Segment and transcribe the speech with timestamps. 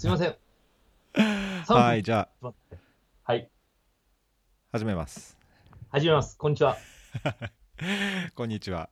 [0.00, 0.36] すいません。
[1.66, 2.52] はい、じゃあ、
[3.24, 3.50] はい。
[4.70, 5.36] 始めます。
[5.88, 6.38] 始めます。
[6.38, 6.76] こんにちは。
[8.36, 8.90] こんにちは。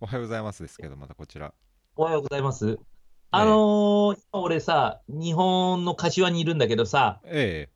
[0.00, 1.52] おはようございますですけど、またこちら。
[1.96, 2.78] おはようございます。
[3.32, 7.68] あのー今俺さ、日本の柏にいるんだけどさ、え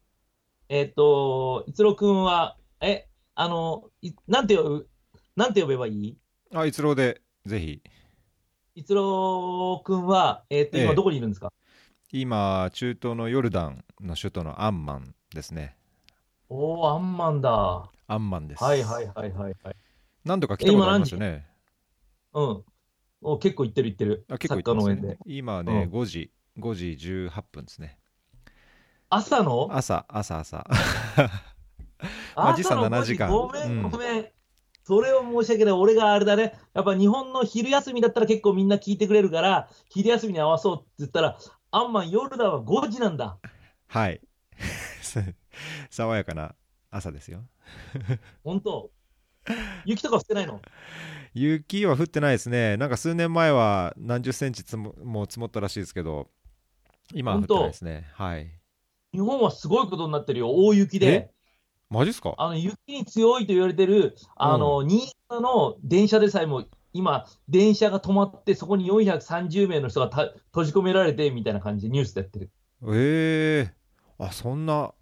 [0.68, 4.88] えっ、と、逸郎くんは、え、あの、いなんて呼ぶ、
[5.34, 6.16] なんて呼べばいい？
[6.52, 7.82] えあ、一郎で、ぜひ。
[8.76, 11.52] 逸郎くんは、えっ、と、ええ今どこにいるんですか、
[12.14, 15.76] 今、中東のヨルダンの首都のアンマンですね。
[16.50, 17.50] おー、アンマンだ。
[17.50, 18.62] はアンマンです。
[18.62, 19.54] いはいはいはいはい。
[20.22, 21.46] 何度か来たことありますよね。
[22.34, 22.64] うん。
[23.22, 24.26] お結構行ってる行ってる。
[24.30, 25.16] あ結構行ってますね。
[25.24, 26.86] 今ね、うん5時、5時
[27.30, 27.98] 18分ですね。
[29.08, 29.68] 朝の？
[29.70, 30.66] 朝、朝、朝。
[32.36, 33.16] まあ時差朝の7時？
[33.16, 34.26] 間ごめうんん、ごめん。
[34.84, 35.72] それを申し訳ない。
[35.72, 36.58] 俺があれだね。
[36.74, 41.38] やっぱ日本の昼休みだったら結構みんな聞いてくれるから、昼休みに合わそうって言ったら、
[41.74, 43.38] アンマン、ヨルダンは5時なんだ。
[43.88, 44.20] はい。
[45.88, 46.54] 爽やかな
[46.90, 47.44] 朝ですよ。
[48.44, 48.90] 本当？
[49.86, 50.60] 雪とか降ってないの？
[51.32, 52.76] 雪は降ってないですね。
[52.76, 56.28] なんか数年前は何十センチつももう積もったらしいですけど、
[57.14, 58.06] 今は降ってないですね。
[58.12, 58.50] はい。
[59.14, 60.50] 日本はすごいことになってるよ。
[60.54, 61.30] 大雪で。
[61.88, 62.34] マジっすか？
[62.36, 72.50] あの、雪に強いと言われてる、あの、新潟の電車でさえも、今、電車が止まって、そこに430名の人がた閉じ込められて、みたいな感じでニュースでやってる。
[72.88, 73.74] ええ
[74.18, 74.92] あ、そんな、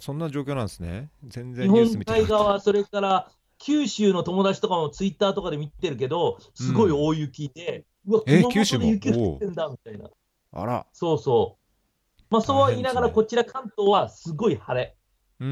[0.00, 1.10] そんな状況なんですね。
[1.24, 2.34] 全日然ニュース本見てなかった。
[2.34, 10.10] 海側、それから九州の友達とかもツイッターとかで見てるけど、すごい大雪で、うわ、え熊九州も本で雪降ってんだみたいな。
[10.52, 10.86] あら。
[10.92, 12.22] そうそう。
[12.30, 14.96] まあ、そうは言いながら、大変ですねこちら関東はすごい晴れ。
[15.40, 15.46] うー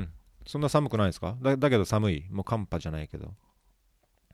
[0.00, 0.12] ん。
[0.46, 1.36] そんな寒くないですか？
[1.42, 2.26] だだけど寒い。
[2.30, 3.34] もう寒波じゃないけど。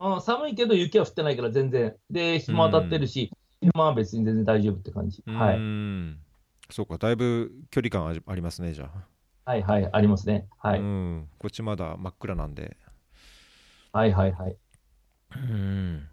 [0.00, 1.95] うん、寒いけど雪は降ってないから全然。
[2.11, 5.23] で、日も当たってるし、昼間は別に全然大丈夫って感じ。
[5.27, 5.59] うはい。
[6.70, 9.51] そうか、だいぶ距離感ありありますね、じゃあ。
[9.51, 10.47] はいはい、ありますね。
[10.59, 10.81] はい。
[10.81, 11.28] うん。
[11.39, 12.77] こっちまだ真っ暗なんで。
[13.92, 14.56] はいはいはい。
[15.36, 16.08] うん。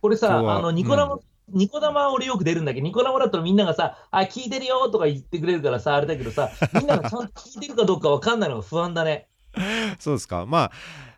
[0.00, 9.28] これさ、あの、ニコ生、うニコ生は俺よく出るんだけど、ニコ生だとみんながさ、あ、聞いてるよとか言ってくれるからさ、あれだけどさ、みんながちゃんと聞いてるかどうかわかんないのが不安だね。
[9.98, 10.46] そうですか。
[10.46, 10.70] ま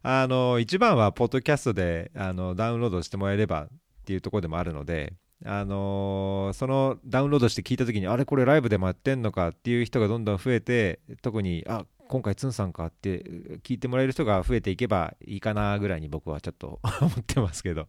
[0.03, 3.69] あ、あの、一番は、ポッドキャストで、あの、ダウンロードしてもらえればっ
[4.05, 5.15] ていうところでもあるので、
[5.47, 13.25] あのそのダウンロードして聞いたときに、あれ、これライブでもやってんのかっていう人がどんどん増えて、特に、あ、今回ツンさんかって
[13.62, 17.87] 聞いてもらえる人が増えていけばいいかなぐらいに僕はちょっと 思ってますけど。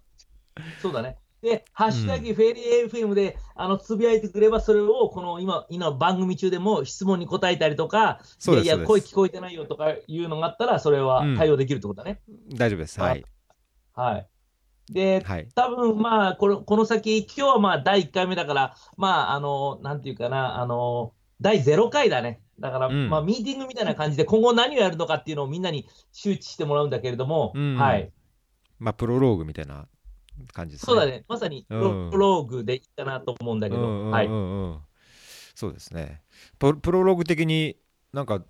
[0.81, 1.17] そうだね。
[1.45, 12.19] で、ハッシュタグフェリー FM で、あの、つぶやいてくれば、それを、この今、今番組中でも質問に答えたりとか、いやいや、声聞こえてないよとかいうのがあったら、それは対応できるってことだね。
[12.55, 12.99] 大丈夫です。
[12.99, 13.23] はい。
[13.93, 14.27] はい。
[14.91, 15.47] で、はい。
[15.53, 22.41] 多分まあこの、この先、今日はまあ第1回目だから、まあ、あの、なんていうかな、あの、第0回だね。
[22.59, 28.11] だから、うんまあ、ミーティングみたいな感じで、今後何をやるのかっていうのをみんなに周知してもらうんだけれども、うんはい。
[28.79, 29.87] まあ、プロローグみたいな
[30.53, 30.85] 感じですね。
[30.85, 31.23] そうだね。
[31.27, 34.27] まさにプロ、ローグでいいかなと思うんだけど、うんうんうんうんはい。
[35.55, 36.21] そうですね
[36.59, 37.77] プロプロローグ的に
[38.11, 38.43] なんか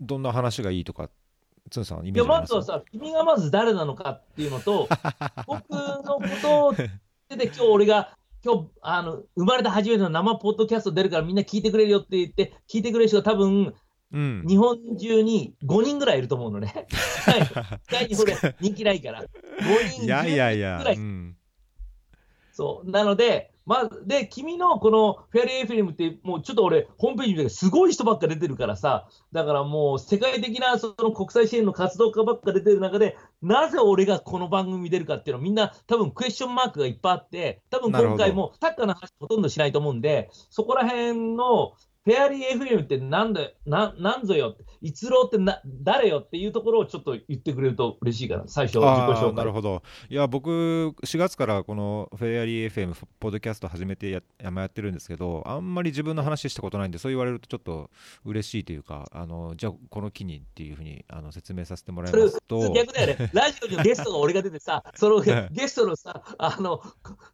[0.00, 1.10] どんな話がいいとか
[1.70, 2.54] つんさんイいや、メージあります？
[2.54, 4.88] まずはさ、君がまず誰なのかっていうのと、
[5.46, 6.86] 僕のことをで、
[7.28, 13.74] 今日俺が、今日、あの、生まれた初めての生ポッドキャスト出るからみんな聞いてくれるよって言って、聞いてくれる人が多分、
[14.14, 16.86] うん日本中に5人ぐらいいると思うのね。
[17.26, 18.06] はい。
[18.06, 19.22] 意外にこれ人気ないから。
[19.22, 19.26] 5
[19.90, 20.96] 人、いやいやい10や人ぐらい。
[20.96, 21.36] うん
[22.52, 22.90] そう。
[22.90, 41.72] なので、まず、で、君のこのフェアリー FM って、もうちょっと俺、ホームページ見てすごい人ばっか出てるからさ、だからもう世界的なその国際支援の活動家ばっか出てる中で、なぜ俺がこの番組出るかっていうのみんな多分クエスチョンマークがいっぱいあって、多分今回もサッカーの話ほとんどしないと思うんで、そこら辺の
[42.04, 49.34] フェアリー FM ってなんだな、なんぞよって、逸郎ってな誰よっていうところをちょっと言ってくれると嬉しいかな、最初、自己紹介。
[49.34, 49.82] なるほど。
[50.10, 50.50] いや僕
[51.04, 57.90] 4月からこのフェアリー FM ポッドキャスト始めてやややってるんですけどあんまり自分の話したことないんでそう言われるとちょっと
[58.24, 62.72] 嬉しいというかあのじゃあこの機にっていうふうにあの説明させてもらいますと。
[62.72, 63.30] 逆だよね。
[63.32, 66.82] ラジオにゲストが俺が出てさ、 そのゲストのさ、あの、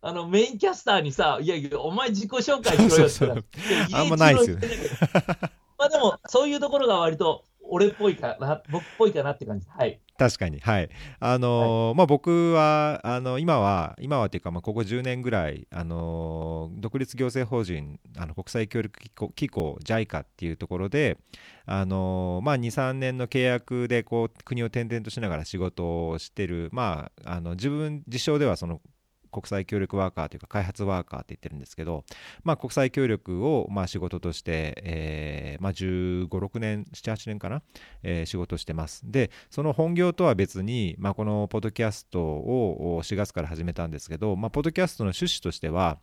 [0.00, 3.54] あのメインキャスターにさ、いやいや、お前自己紹介しろよって
[3.94, 4.59] あんまないっすよね
[5.78, 9.66] まあでも、そういうところが割と俺っぽいかな、僕っぽいかなって感じ。
[9.68, 10.00] はい。
[10.18, 10.90] 確かに、はい。
[11.18, 21.16] あのーまあ、僕は、あの、今は、今はっていうか、まあ、ここ10年ぐらい、あのー独立行政法人、あの、国際協力機構、機構 JICA っていうところで、
[21.64, 28.82] あのーまあ、2、3年の契約で、こう、国を転々としながら仕事をしてる、まあ、あの、自分、自称では、その、
[29.30, 32.04] 国際協力ワーカーというか開発ワーカーって言ってるんですけど、
[32.44, 37.62] まあ、国際協力をまあ仕事として、えーまあ、15、6年、7、8年かな、
[38.02, 39.02] えー、仕事してます。
[39.04, 45.98] で、その本業とは別に、まあ、このポッドキャストを4月から始めたんですけど、まあ、ポッドキャストの趣旨としては、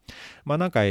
[0.46, 0.82] まあ、なんか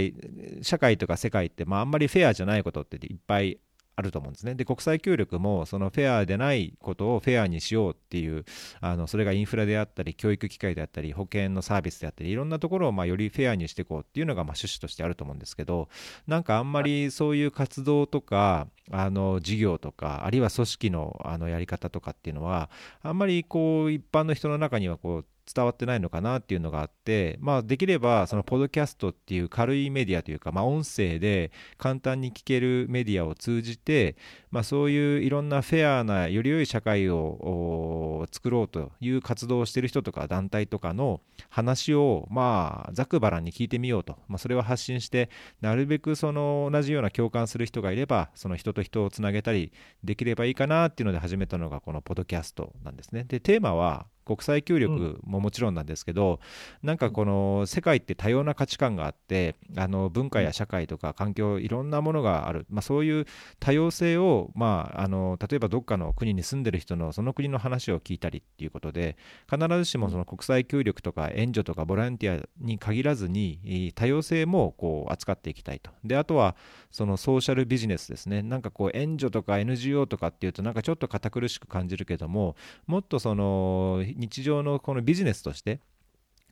[0.62, 3.58] 社会とか世界って、まあ、あんまりフェアじゃないことっていっぱい
[3.96, 4.54] あると思うんですね。
[4.54, 8.44] で、国際協力もそのフェアでないことをフェアにしようっていう、
[8.80, 15.88] あのそれがインフラであったり、教育機会であったり、保険のサービスであったり、いろんなところをまよりフェアにしていこうっていうのがま趣旨としてあると思うんですけど、
[16.26, 22.68] なんかあんまりそういう活動とか、あの事業とか、あるいは組織のあのやり方とかっていうのは、
[23.02, 34.16] あんまりこう一般の人の中にはこう伝わってないのかなっていうのがあって、まあ、できればそのポドキャストっていう軽いメディアというか、まあ、音声で簡単に聞けるメディアを通じて、
[34.50, 49.72] まあ、そういういろんなフェアなより良い社会を作ろうという活動をしている人とか団体とかの話を、まあ、ざくばらんに聞いてみようと、まあ、それを発信してなるべくその同じような共感する人がいればその人と人をつなげたり
[50.02, 53.24] できればいいかなっていうので始めたのがこのポドキャストなんですね。
[53.24, 56.40] でテーマは国際協力ももちろんなんですけど、
[56.82, 63.26] うん、なんかこの世界って多様な価値観があってあの文化や社会とか環境いろんなものがある、まあ、そういう
[63.60, 69.16] 多様性を、まあ、あの例えばどっかの国に住んでる人のその国の話を聞いたりっていうことで
[69.48, 75.92] 必ずしもその国際協力とか援助とかボランティアに限らずに多様性もこう扱っていきたいと。
[76.04, 76.56] であとは
[76.90, 78.42] そのソーシャルビジネスですね。
[78.42, 82.56] なんかこう援助とか NGO とかっていうとなんかちょっと堅苦しく感じるけども
[82.86, 85.80] もっとその日常のこのビジネスとして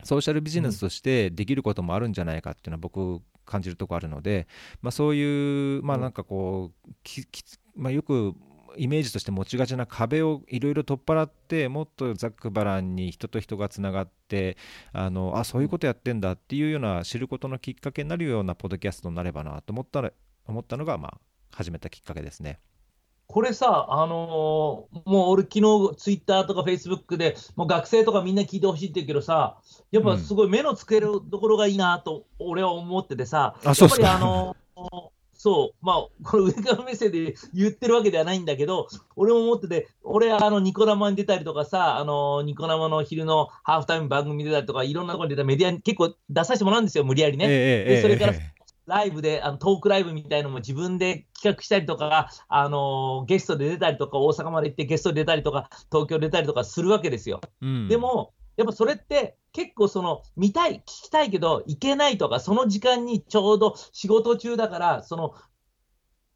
[0.03, 4.47] ソーシャルビジネスとしてできることもあるんじゃないかっていうのは僕感じるとこあるので、
[4.83, 6.91] まあ、そういうまあなんかこう
[7.77, 8.35] まあ、よく
[8.77, 14.57] イメージとして持ちがちな壁をいろいろ取っ払ってもっとざっくばらんに人と人がつながって
[14.93, 20.13] あのあそういうことやってんだっていうような知ることのきっかけになるようなポッドキャストになればなと思ったら
[20.47, 21.21] 思ったのが、まあ、
[21.53, 22.59] 始めたきっかけですね。
[23.35, 29.59] これさ、あのー、もう俺、昨日ツイッターとかフェイスブックで、もう学生とかみんな聞いてほしいって言うけどさ、
[29.91, 38.87] やっぱすごい目のつけるところがいいなと、俺は思っててさ、やっぱりあのー、そう、まあ、これ上から目線で 言ってるわけではないんだけど、
[39.17, 47.47] 俺も思ってて、俺、あの、ニコ生に出たりとかさ、あの、ニコ生の昼のハーフタイム番組出たりとか、いろんなところに出たメディアに結構出させてもらうんですよ、無理やりね。
[47.49, 48.35] えでそれから、
[48.87, 57.41] ライブで、あのトークライブみたいのも自分で企画したりとか、あのゲストで出たりとか、大阪まで行ってゲストで出たりとか、東京で出たりとかするわけですよ。
[57.63, 65.35] うん、でも、やっぱそれって結構その見たい、聞きたいけど行けないとか、その時間にちょうど仕事中だから、その、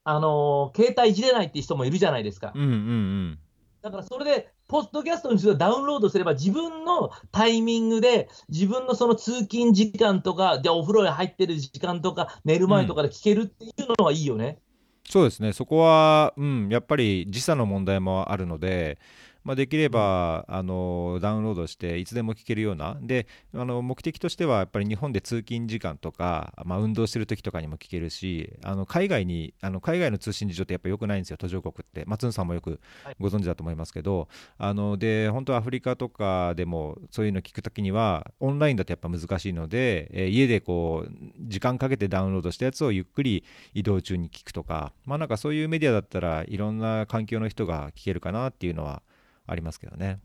[0.05, 2.53] あの携帯いじれないっていう人もいるじゃないですか。
[2.55, 3.39] うんうんうん、
[3.83, 14.59] だからそれでポッドキャストにダウンロードすれば、自分のタイミングで、自分のその通勤時間とか、でお風呂に入ってる時間とか、寝る前とかで聞けるっていうのはいいよね。
[15.07, 18.99] うん、そうですね、そこは、うん、やっぱり時差の問題もあるので、
[19.45, 22.99] まあ、できれば、あのダウンロードしていつでも聞けるような。
[23.01, 32.05] であの目的としてはやっぱり日本で通勤時間とか、まあ、運動してる時とかにも聞けるしあの海外にあの海外の通信事情ってやっぱ良くないんですよ途上国って。
[32.07, 32.81] 松野さんもよく
[33.19, 34.29] ご存知だと思いますけど、はい、
[34.71, 43.45] あので本当アフリカとかでもそういうの聞くときにはオンラインだとやっぱ難しいので、えー、家でこう時間かけてダウンロードしたやつをゆっくり
[43.75, 44.93] 移動中に聞くとか。
[45.05, 49.03] まあなんかそういうメディアだったらいろんな環境の人が聞けるかなっていうのは
[49.49, 50.21] ありますけどね。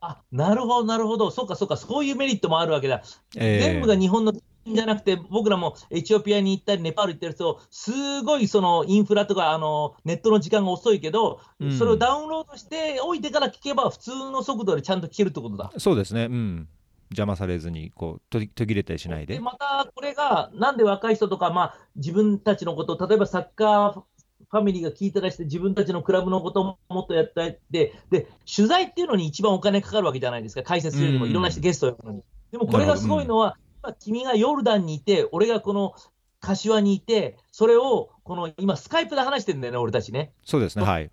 [0.00, 3.02] あなるほど、なるほど、そうか、そうか、そういうメリットもあるわけだ。
[3.36, 4.32] えー、全部が日本の
[4.66, 15.70] じゃなくて、僕らもエチオピアに行ったり、ネパール行ってると、すごいそのインフラとかあのネットの時間が遅いけど、うん、それをダウンロードしておいてから聞けば、普通の速度でちゃんと聞けるってことだ。
[15.78, 16.68] そうですね、うん、
[17.10, 19.34] 邪魔されずにこう途切れたりしないで。
[19.34, 24.02] でまたこれが、なんで若い人とか、まあ、自分たちのこと、例えばサッカー
[24.50, 32.22] ファミリーが聞いたらして、自分たちのクラブのことももっとやったって、で、取材っていうのに一番お金かかるわけじゃないですか、解説するよりもいろんな人ゲストやるのに。
[32.50, 35.94] でもこれがすごいのは、うん、君がヨルダンにいて、俺がこの
[36.40, 40.32] 柏にいて、それをこの今、スカイプで話してるんだよね、俺たちね。
[40.44, 41.10] そうですね、はい。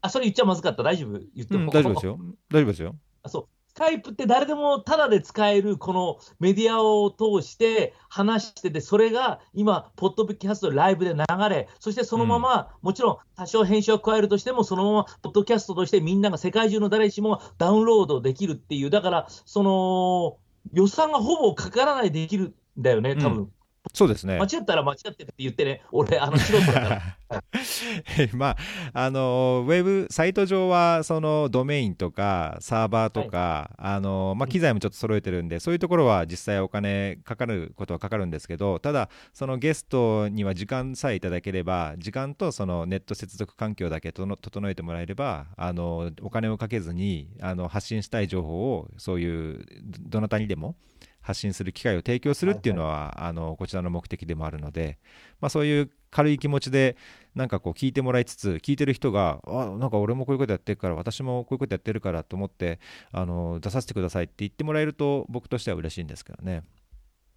[0.00, 1.20] あ、それ言っちゃまずかった、大丈夫？
[1.34, 2.18] 言っても、うん、大丈夫ですよ。
[2.50, 2.96] 大丈夫ですよ。
[3.22, 20.36] あそうスカイプって誰でもただで使えるこのメディアを通して話してて、それが今、ポッドキャストライブで流れ、そしてそのまま、もちろん多少編集を加えるとしても、そのままポッドキャストとしてみんなが世界中の誰しもダウンロードできるっていう、だから、その
[20.74, 23.52] 予算がほぼかからないできるんだよね、多分、うん、
[23.92, 24.38] そうですね。
[24.38, 27.02] 間違ったら間違ってるって言ってね、俺、あの素人だから。
[28.34, 28.56] まあ、
[28.92, 50.76] あの、ウェブ、サイト上は、その、ドメインとか、サーバーとか、あの、まあ、機材もちょっと揃えてるんで、そういうところは実際お金かかることはかかるんですけど、ただ、そのゲストには時間さえいただければ、時間とそのネット接続環境だけとの整えてもらえれば、あの、お金をかけずに、あの、発信したい情報を、そういう、どどなたにでも、
[51.20, 54.98] 発信する機会を提供するっていうのは、あのこちらの目的でもあるので、
[55.40, 56.96] まあ、そういう軽い気持ちで
[57.34, 62.80] なんかこう聞いてもらいつつ聞いてる人があなんか俺もこういうことやってるから私もこういうことやってるからと思って
[63.12, 66.62] あの出させてくださいって言ってもらえると僕としては嬉しいんですけどね。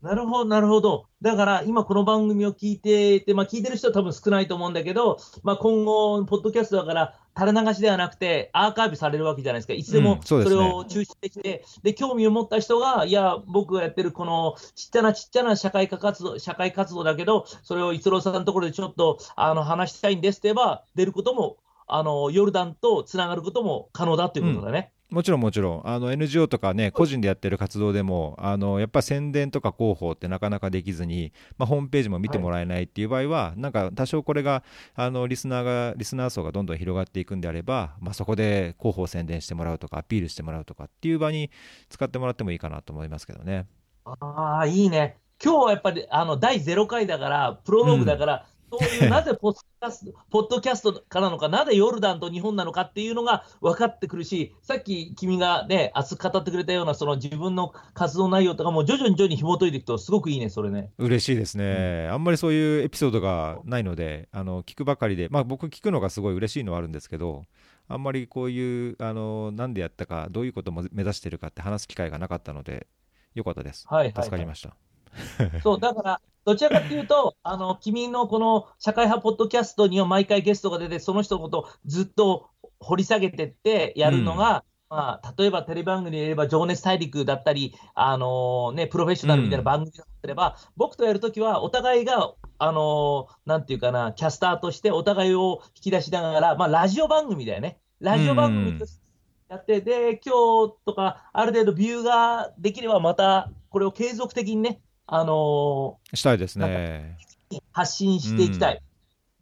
[0.03, 1.05] なるほど、なるほど。
[1.22, 9.74] だから、今この番組を聞いてて、まあ聞いてる人は多分少ないと思うんだけど、まあ今後、ポッドキャストだから、垂れ流しではなくて、アーカイブされるわけじゃないですか。
[9.74, 21.55] いつでもうんそれを抽出できて、で、興味を持った人が、いや、僕がやってるこのちっちゃなちっちゃな社会科活動、社会活動だけど、それを逸郎さんのところでちょっと、あの、話したいんですって言えば、出ることも、
[21.88, 24.91] あの、ヨルダンとつながることも可能だということだね。
[25.13, 34.63] もちろんもちろんあの NGO とかね個人でやってる活動でもあのやっぱ宣伝とか広報ってなかなかできずに、まあ、ホームページも見てもらえないっていう場合は、なんか多少これが
[34.96, 41.51] あのリスナーがリスナー層がどんどん広がっていくんであれば、まあ、そこで広報宣伝してもらうとかアピールしてもらうとかっていう場に
[41.89, 43.67] 使ってもらってもいいかなと思いますけどね。
[44.05, 45.17] ああ、いいね。
[45.43, 48.46] 今日はやっぱりあの第0回だから、プロローグだから、
[48.80, 60.92] そういうなぜポッドキャスト ポッドキャストからなのか、なぜヨルダンと日本なのかっていうのが分かってくるし、さっき君がね、熱く語ってくれたような、その自分の活動内容とかも徐々に徐々に紐解いていくと、すごくいいね、それね。
[60.98, 67.44] 嬉しいですね、あんまりそういうエピソードがないので、あの聞くばかりで、まあ、僕、聞くのがすごい嬉しいのはあるんですけど、
[67.88, 72.88] あんまりこういう、あのなんでやったか、どういうことも目指してるかって話す機会がなかったので、
[73.36, 73.86] よかったです。
[73.88, 74.75] はい助かりました。
[75.63, 97.79] そう、だから、どちらかというと、あの、君のこの社会派ポッドキャストには毎回ゲストが出て、その人のことをずっと掘り下げてってやるのが、まあ、例えばテレビ番組で言えば、情熱大陸だったり、あのね、プロフェッショナルみたいな番組だったれば、僕とやるときは、お互いが、あのなんていうかな、キャスターとしてお互いを引き出しながら、まあ、ラジオ番組だよね。
[98.00, 99.03] ラジオ番組として
[99.50, 107.17] やって、で、今日とか、ある程度ビューができれば、また、これを継続的にね、あのしたいですね。
[107.51, 108.75] ー発信していきたい。
[108.75, 108.83] うん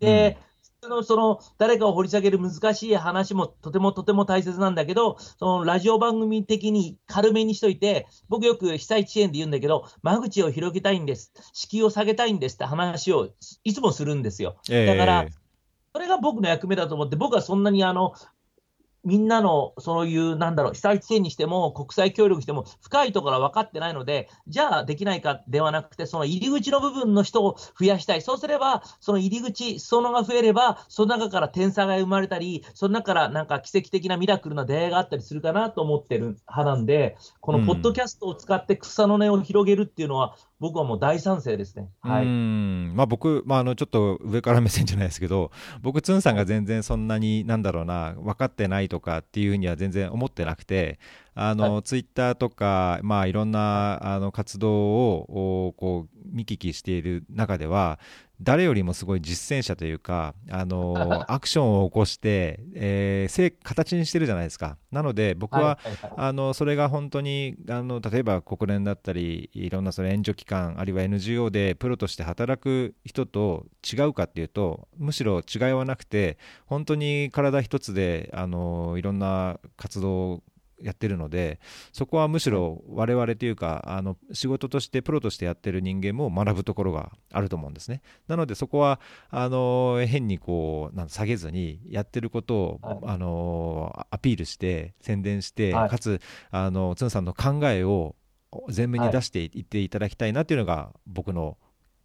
[0.01, 0.35] で、
[0.81, 13.29] そのその誰かを掘り下げる難しい話もとてもとても大切なんだけど、そのラジオ番組的に軽めにしといて、僕よく被災地支援で言うんだけど、間口を広げたいんです、敷居を下げたいんですって話を
[13.63, 14.57] いつもするんですよ。
[14.71, 15.27] ええだから
[15.93, 18.13] それが僕の役目だと思って、僕はそんなにあの、
[19.03, 28.21] みんなのそういう、なんだろう、被災地にしても、国際協力にしても、深いところは分かってないので、じゃあできないかではなくて、その入り口の部分の人を増やしたい。
[28.21, 41.89] そうすれば、その入り口、裾野が増えれば、その中から天才が生まれたり、その中からなんか奇跡的なミラクルな出会いがあったりするかなと思ってる派なんで、このポッドキャストを使って草の根を広げるっていうのは、僕はもう大賛成ですね。
[42.01, 42.27] はうい。
[42.27, 45.49] んまあ、僕、まあ、あのちょっと上から目線じゃないですけど、
[45.81, 50.99] 僕、つんさんが全然そんなに、なんだろうな、分かってないとかっていうふうには全然思ってなくて、
[51.33, 57.97] あのはツイッターとか、まあ、いろんなあの活動をおこう見聞きしている中では、
[58.41, 64.77] 誰よりもすごい実践者というか、あの アクションを起こして、えー成形にしてるじゃないですか。
[64.91, 80.43] なので、僕は、はいはいはいあのそれが本当にあの例えば国連だったりいろんなその援助機関あるいは NGO でプロとして働く人と違うかっていうとむしろ違いはなくて本当に体一つであのいろんな活動を
[80.81, 81.59] やってるので
[81.91, 88.01] そこはむしろ我々というかあの仕事としてプロとしてやってる人間も学ぶところがあると思うんですね。
[88.27, 92.97] なのでそこはあの変にこうなん下げずにやってることを、はい。
[93.03, 95.89] あのアピールして宣伝して、はい。
[95.89, 98.15] かつあのつんさんの考えを
[98.75, 101.57] 前面に出していっていただきたいなっていうのが僕の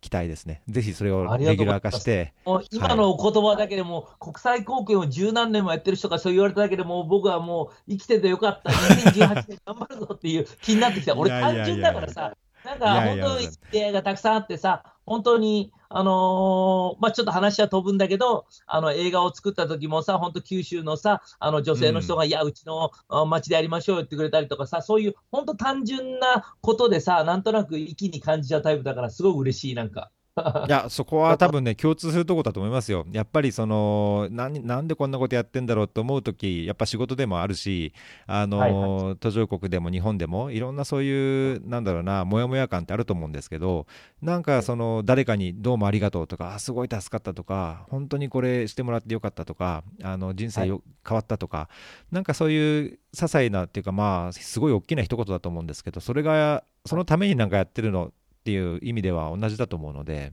[0.07, 0.63] 期待ですね。
[0.69, 2.33] ぜひそれをレギュラー化して、
[2.71, 8.71] 今のお言葉だけでも、国際貢献を十何年もやってる人がそう言われただけでもう僕はもう生きててよかった、
[9.11, 11.17] 2018年頑張るぞっていう気になってきた。
[11.17, 30.11] 俺、単純だからさ、なんかいやいや本当に出会いがたくさんあってさ、本当に、あのーまあ、ちょっと話は飛ぶんだけど、あの映画を作った時もさ、本当、九州のさ、あの女性の人が、いや、うちのあ町でやりましょうよって言ってくれたりとかさ、そういう本当単純なことでさ、なんとなく息に感じちゃうタイプだから、すごい嬉しい、なんか。
[30.69, 33.07] いや、そこは多分ね、共通するところだと思いますよ。
[33.11, 37.95] やっぱりそのな、なんでこんなことやってんだろうと思うとき、やっぱ仕事でもあるし、
[38.27, 43.87] あの、はいはい、途上国でも日本でも、いろんなそういう、なんだろうな、もやもや感ってあると思うんですけど、
[44.21, 51.71] なんかその、誰かにどうもありがとうとか、すごい助かったとか、本当にこれしてもらってよかったとか、あの人生よ、はい、変わったとか、
[52.13, 58.13] なんかそういう些細なっていうか、まあ、すごい大きな一言だと思うんですけど、それが、そのためになんかやってるの
[58.47, 60.33] っていう意味では同じだと思うので、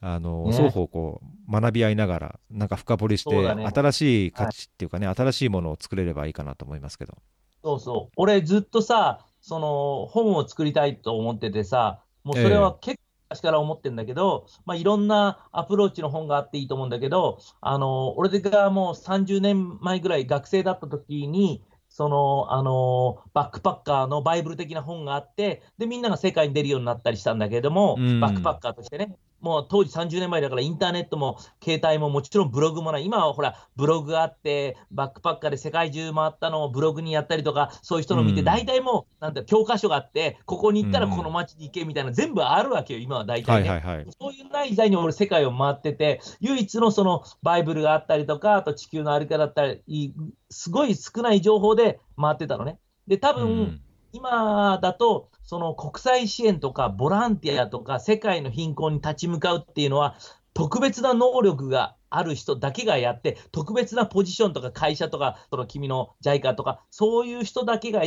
[0.00, 7.18] あの、ね、双方こう学び合いながら、なんか深掘りして、ね、新しい価値っていうかね、はい、新しいものを作れればいいかなと思いますけど。
[7.62, 8.12] そうそう。
[8.16, 21.62] 俺ずっとさ、その本を作りたいと思っててさ、もうそれは結構昔から思ってるんだけど、えー、まあ、いろんなアプローチの本があっていいと思うんだけど、あの、俺がもう30年前ぐらい学生だった時に、
[21.92, 29.14] その、あのバックパッカーのバイブル的な本があって、で、みんなが世界に出るようになったりしたんだけれども、バックパッカーとしてね。
[29.42, 33.04] もう当時30年前だからインターネットも携帯ももちろんブログもない。
[33.04, 43.68] 今はほら、ブログがあって、バックパッカーで世界中回ったのをブログにやったりとか、そういう人の見て、大体もう、なんて教科書があって、ここに行ったらこの街に行けみたいな、全部あるわけよ、今は大体ね。
[43.68, 50.14] はいはいはい、そういうない時代に俺世界を回ってて、唯一のそのバイブルがあったりとか、あと地球の歩き方だったり、
[50.50, 52.78] すごい少ない情報で回ってたのね。
[53.08, 53.80] で、多分、
[54.12, 60.16] 今だと、その国際支援とかボランティアとか世界の貧困に立ち向かうっていうのは、
[60.54, 68.02] 特別な能力がある人だけがやって、特別なポジションとか会社とか、その君の JICA とか、そういう人だけが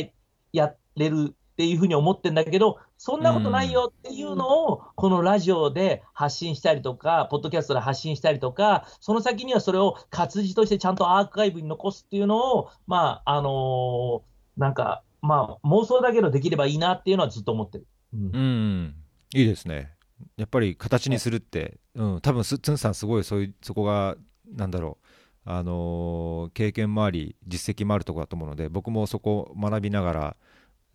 [0.52, 17.86] やれるっていうふうに思ってるんだけど、そんなことないよっていうのを、このラジオで発信したりとか、ポッドキャストで発信したりとか、その先にはそれを活字としてちゃんとアーカイブに残すっていうのを、まあ、あのー、なんか、まあ、妄想だけどできればいいなっていうのはずっと思ってる。
[18.14, 18.94] うん、うん、
[19.34, 19.92] いいですね。
[20.36, 24.16] やっぱり形にするって、うん、多分ツンさん、すごいそういうそこが、
[24.50, 30.36] なんだろう、あのー、経験もあり、実績もあるところだと思うので、僕もそこを学びながら、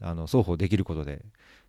[0.01, 1.23] あの双方できることで、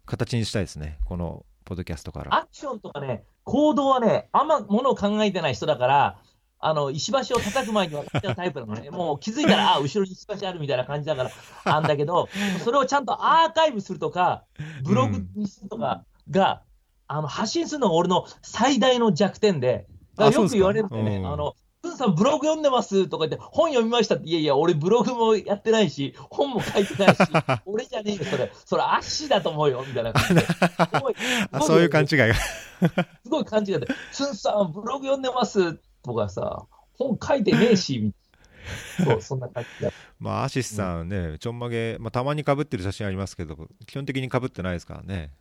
[0.07, 2.35] 形にしたいですね、このポッドキャストから。
[2.35, 6.19] アクションとかね、行動はね、あんまものを考えてない人だから、
[6.64, 8.88] あの、石橋を叩く前に分かっちゃうタイプなのね。
[8.90, 11.31] もう気づいたら、あ、後ろに石橋あるみたいな感じだから、
[11.64, 12.28] あんだけど、
[12.62, 14.45] それをちゃんとアーカイブするとか、
[14.85, 16.62] ブログにするとかが、
[17.11, 19.88] うん、あの、発信するのが俺の最大の弱点で、
[20.19, 27.18] よく言われるんでね、あの、プンさんブログ読んでますとか言って、本読みましたって、いやいや、俺ブログもやってないし、本も書いてないし、
[27.66, 28.53] 俺じゃねえよ、それ。
[28.64, 30.46] それ、アッシーだと思うよ、みたいな感じで。
[31.66, 32.35] そういう勘違いが。
[32.35, 38.12] すごい勘違いで、プンさんブログ読んでますとかさ、本書いてねえし、
[39.05, 39.93] そう、そんな感じだ。
[40.19, 45.33] まあ、アシスさんね、うん、ちょんまげ、まあ、たまにかぶってる写真ありますけど、基本的にかぶってないですからね。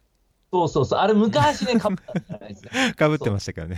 [0.52, 2.70] そうそうそう、あれ昔ね、かぶったんじゃないですか。
[2.96, 3.78] かぶってましたけどね。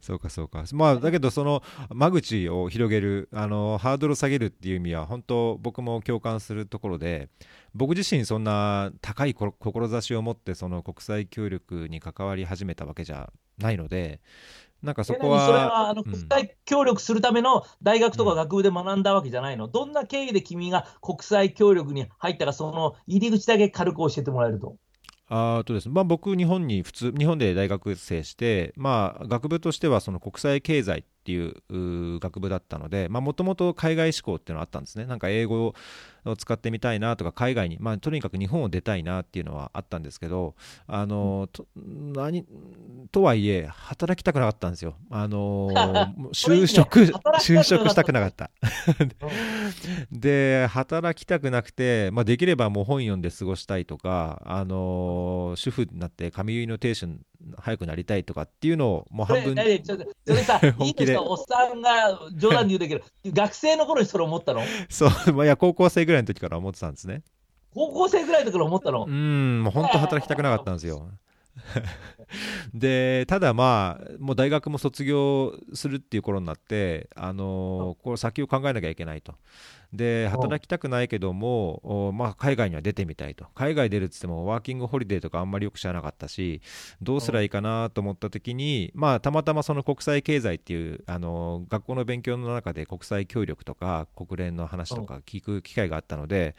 [0.00, 0.64] そうかそうか。
[0.72, 7.28] まあだけどその間口を広げるあのハードルを下げるっていう意味は本当僕も共感するところで
[7.74, 14.20] 僕自身そんな高い志を持ってその国際協力に関わり始めたわけじゃないので
[14.82, 15.46] なんかそこは。
[15.46, 24.76] それはあの国際協力するための大学とか学部で学んだわけじゃないの、うん、どんな経緯で君が国際協力に入ったか、その入り口だけ軽く教えてもらえると？
[25.32, 35.06] あとですねまあ、僕、日本に普通、日本で大学生して、まあ、学部としてはその国際経済っていう学部だったので、もともと海外志向っていうのはあったんですね。
[35.06, 35.74] なんか英語を
[36.36, 40.54] 使ってみたいなとか、海外に、まあ、とにかく日本を出たいなっていうのはあったんですけど、
[40.86, 42.46] あの、と何
[43.12, 44.96] とはいえ、働きたくなかったんですよ。
[45.10, 45.68] あの、
[46.32, 48.50] 就職、就職したくなかった。
[50.12, 57.06] で、働きたくなくて、まあ、できればもう本読んで過ごしたいとか、あの、主婦になって髪結いの亭主
[57.58, 61.16] 早くなりたいとかっていうのをもう半分それさ、 本気で。
[61.18, 64.62] おっさんが冗談で言うだけど、学生の頃にそれ思ったの？
[64.88, 67.22] そう、まあ、いや、高校生ぐらいの時から思ってたんですね。
[67.74, 69.04] 高校生ぐらいの時から思ったの？
[69.04, 71.08] うん、もう本当働きたくなかったんですよ。
[72.72, 79.34] でただまあもう大学も卒業するっていう頃になってあのこれ先を考えなきゃいけないと
[79.92, 83.46] で働きたくないけども、まあ、海外には出てみたいと。
[83.54, 86.60] 海外出るっつってもワーキングホリデーとかあんまりよく知らなかったし
[87.02, 96.54] どうすりゃいいかなと思った時に、まあ、たまたまその国際経済っていうあの学校の勉強の中で国際協力とか国連の話とか聞く機会があったので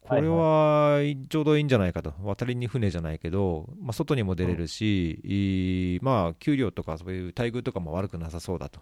[0.00, 2.14] これはちょうどいいんじゃないかと。
[2.22, 8.80] 渡りに船じゃないけど、まあ、外にも出れるし、まあ、給料とかそういう待遇とかも悪くなさそうだと。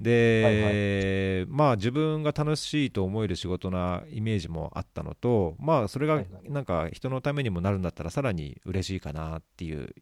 [0.00, 9.94] で、まあ自分が楽しいと思える仕事なイメージもあったのと、まあそれがなんか人のためにもなるんだったらさらに嬉しいかなっていう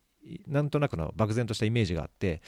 [0.47, 2.43] なんとなくの漠然としたイメージがあって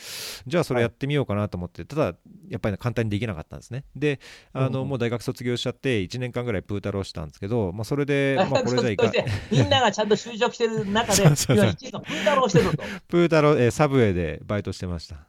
[0.47, 2.15] じゃあそれやってみようかなと思って、ただ
[2.49, 3.85] やっぱり簡単にできなかったんですね。
[3.97, 4.21] で
[4.53, 9.11] あの、もう大学卒業しちゃって1年間ぐらいプータローしたんですけど、まあ、それで、 まあ、これじゃいか
[9.51, 11.75] みんながちゃんと就職してる中で そうそうそう。
[11.77, 12.83] プータローしてると。
[13.09, 15.27] プータロー、えー、サブウェイでバイトしてました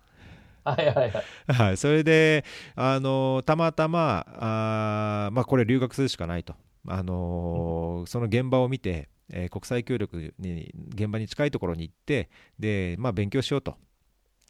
[0.64, 1.24] はいはいはい。
[1.48, 2.46] はい、それで、
[2.76, 6.56] あのたまたま、あまあ、これ留学するしかないと。
[6.88, 13.78] あのー、その現場を見て、えー、国際協力に現場に近いところに行ってで、まあ、勉強しようと。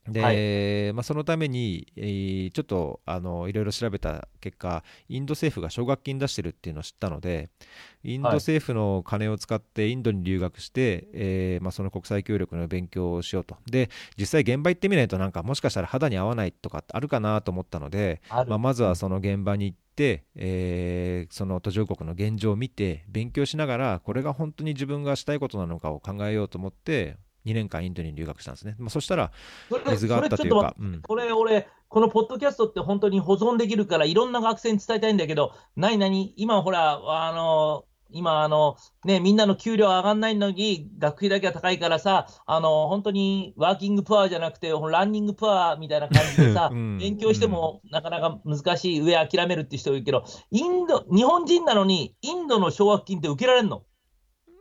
[0.08, 7.50] で、はい、まあ、そのために、えー、ちょっとあのいろいろ調べた結果、インド政府が奨学金出してるっていうのを知ったので、
[8.04, 13.58] インド政府の金を使ってインドに留学して、はい、えー、まあ、その国際協力の勉強をしようと。
[13.70, 28.76] で、実際現場行ってみないと、なんかもしかしたら肌に合わないとかあるかなと思ったので、まあ、まずはその現場に行って、えー、その途上国の現状を見て、勉強しながら、これが本当に自分がしたいことなのかを考えようと思って、2年間インドに留学したんですね。
[28.80, 29.32] まあ、そしたら、
[29.90, 30.76] 水があったというか。
[31.04, 53.84] これ、俺、このポッドキャストって本当に保存できるから、いろんな学生に伝えたいんだけど、何何今ほら、あの、今、あの、ね、みんなの給料上がんないのに、学費だけは高いからさ、あの、本当にワーキングプアじゃなくて、ランニングプアみたいな感じでさ、 うん、勉強してもなかなか難しい、上諦めるって人いるけど、インド、日本人なのに、インドの奨学金って受けられるの？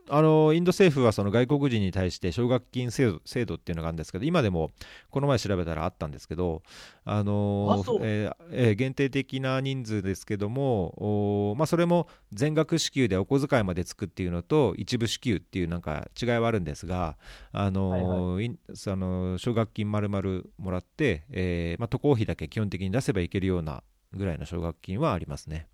[0.09, 4.71] あのインド政府はその外国人に対して奨学金制度制度っていうのがあるんですけど、今でも
[5.11, 6.63] この前調べたらあったんですけど、
[7.05, 17.17] あのえーえー、限定的な人数ですけども、まあ、それも全額支給でお小遣いまでつくっていうのと、一部支給っていうなんか違いはあるんですが、
[17.53, 25.69] あの、はいはい、その奨学金丸々もらって、えーまあ、渡航費だけ基本的に出せばいけるようなぐらいの奨学金はありますね。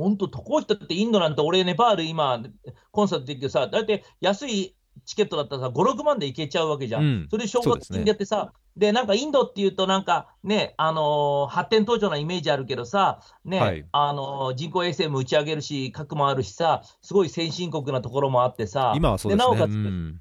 [0.00, 2.42] 本当、渡航費ってインドなんて、俺、ネパール今、
[2.90, 7.02] コンサートで行ってさ、だいたい安いチケットだったらさ、5、6万で行けちゃうわけじゃん。
[7.02, 19.44] うん、それで奨学金でやってさ、で、ね、なんかインドっていうと、なんかね、あのー、発展途上なイメージあるけどさ、ね、はい、あのー、人工衛星も打ち上げるし、核もあるしさ、すごい先進国なところもあってさ、今はそうですね。
[19.44, 20.20] なおかつ、うん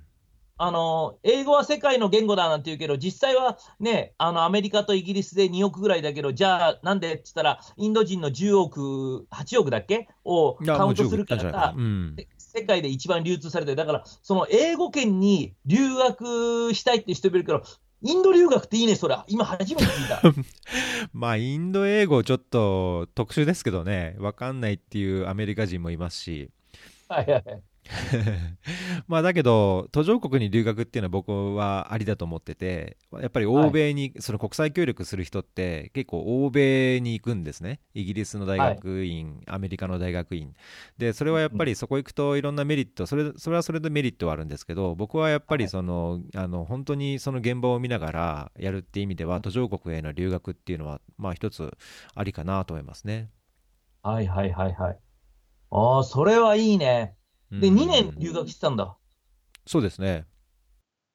[0.61, 10.09] あの、英語は世界の言語だなんて言うけど、実際はね、あの、アメリカとイギリスで2億ぐらいだけど、じゃあ、なんでって言ったら、インド人の10億、8億だっけ？
[10.25, 13.77] をカウントするからさ、うん、世界で一番流通されてる。
[13.77, 17.63] だから、その英語圏に留学したいって人もいるけど、
[18.01, 19.17] インド留学っていいね、それ。
[19.27, 20.21] 今初めて聞いた。
[21.13, 26.49] まあ、インド英語ちょっと特殊ですけどね、わかんないっていうアメリカ人もいますし。
[27.07, 27.63] はいはい。
[29.07, 37.79] まあだけど途上国に留学っていうのは僕はありだと思っててやっぱり欧米に、その国際協力する人って結構欧米に行くんですね。
[37.93, 40.53] イギリスの大学院、はい、アメリカの大学院。
[40.97, 51.75] でそれはやっぱりそこ行くといろんなメリットそれそれはそれでメリットはあるんですけど僕はやっぱりその、はい、あの本当にその現場を見ながらやるっていう意味では途上国への留学っていうのはまあ一つ
[52.13, 53.29] ありかなと思いますね。
[54.03, 54.99] はいはいはいはい。
[55.71, 57.15] ああそれはいいね
[57.51, 58.95] で、2年留学してたんだ。
[59.65, 60.25] そうですね。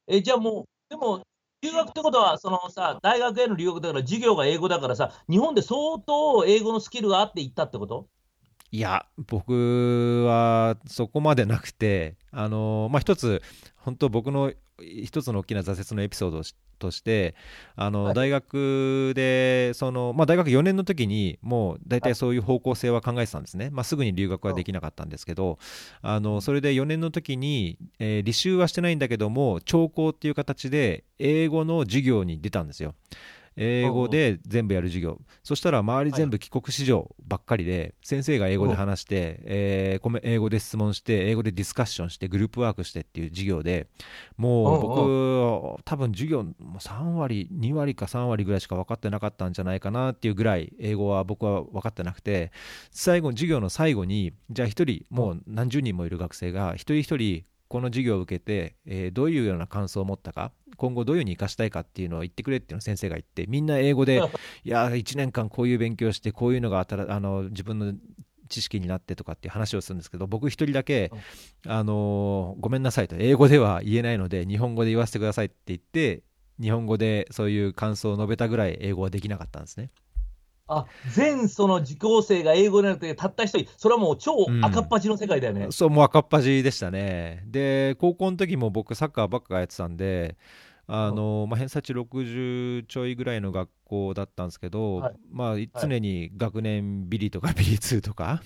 [0.06, 1.22] え、じゃあもう、でも、
[1.62, 8.08] 留学ってことは、そのさ、大学への留学だから、授業が英語だからさ、日本で相当英語のスキルがあって行ったってこと？
[8.70, 13.40] いや、僕はそこまでなくて、あのまあ、一つ、
[13.76, 16.42] 本当、僕の一つの大きな挫折のエピソード
[16.78, 17.34] として
[17.76, 25.58] あの、はい、大学でその、まあ、大学4年の時にもう大体そういう方向性は考えてたんですね、まあ、すぐに留学はできなかったんですけど
[26.02, 32.94] あのそれで4年の時に、えー、履修はしてないんだけども聴講っていう形で英語の授業に出たんですよ。
[33.56, 43.88] 英語で全部やる授業、そしたら周り全部帰国子女ばっかりで、先生が英語で話して、えー、英語で質問して、英語でディスカッションして、グループワークしてっていう授業で、
[44.36, 46.40] もう僕、多分授業
[46.78, 52.50] 3割、2割か3割ぐらいしか分かってなかったんじゃないかなっていうぐらい、英語は僕は分かってなくて、
[52.90, 64.20] 最後、授業の最後に、じゃあ1人、もう何十人もいる学生が、一人一人、この授業を受けて、えー、どういうような感想を持ったか、今後どういうふうに生かしたいかっていうのを言ってくれっていうのを先生が言って、みんな英語で、
[64.64, 67.94] いや、1年間こういう勉強して、こういうのがあの自分の
[68.48, 71.10] 知識になってとかっていう話をするんですけど、僕一人だけ、
[71.66, 76.22] あのごめんなさいと、英語では言えないので、日本語で言わせてくださいって言って、
[76.60, 79.90] 日本語でそういう感想を述べたぐらい英語はできなかったんですね。
[80.66, 87.44] あ全その受講生が英語になるとたった一人、それはもう超赤っ端の世界だよね、うん、そう、もう赤っ端でしたね。
[87.46, 90.36] で、高校の時も僕、サッカーばっかやってたんで、
[90.86, 98.42] あのまあ、偏差値60ちょいぐらいの学校だったんですけど、はい、まあ、常に学年ビリとかビリ2とか。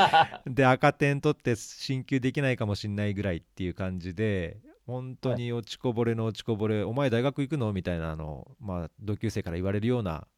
[0.46, 7.72] で赤点取って進級できないかもしれないぐらいっていう感じで本当に落ちこぼれの落ちこぼれ、お前大学行くの？
[7.72, 10.31] みたいなのを、まあ、同級生から言われるようなへ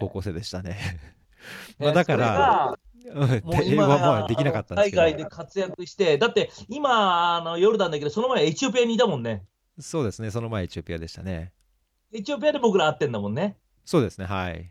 [0.00, 0.78] 高校生でしたね。
[1.78, 2.78] えまあだから、それが
[3.14, 9.44] うん英語はまあできなかった海外で活躍して、だって今、あのヨルダンだけど、その前エチオピアにいたもんね。
[9.80, 11.52] そうですね、その前エチオピアでしたね。
[12.12, 13.56] エチオピアで僕ら会ってんだもんね。
[13.84, 14.70] そうですね、はい。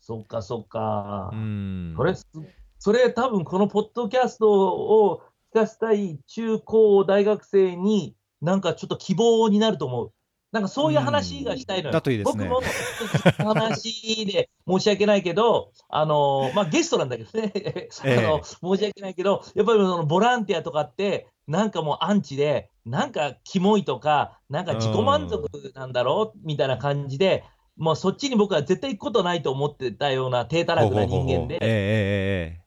[0.00, 1.30] そっかそっか。
[1.32, 1.94] うん。
[1.96, 2.26] それ、す
[2.78, 5.22] それ多分このポッドキャストを
[5.54, 10.12] 聞かせたい中高大学生に、なんかちょっと希望になると思う。
[10.52, 11.92] なんかそういう話がしたいのよ。
[11.92, 12.46] だといいですね。
[12.46, 17.52] 僕も話で申し訳ないけど、あの、まあ、ゲストなんだけどね、
[18.04, 27.44] あの、申し訳ないけど、やっぱりそのボランティアとかって、なんかもうアンチで、なんかキモいとか、なんか自己満足なんだろうみたいな感じで、
[27.78, 32.62] もうそっちに僕は絶対行くことないと思ってたような低たらくな人間で、ええ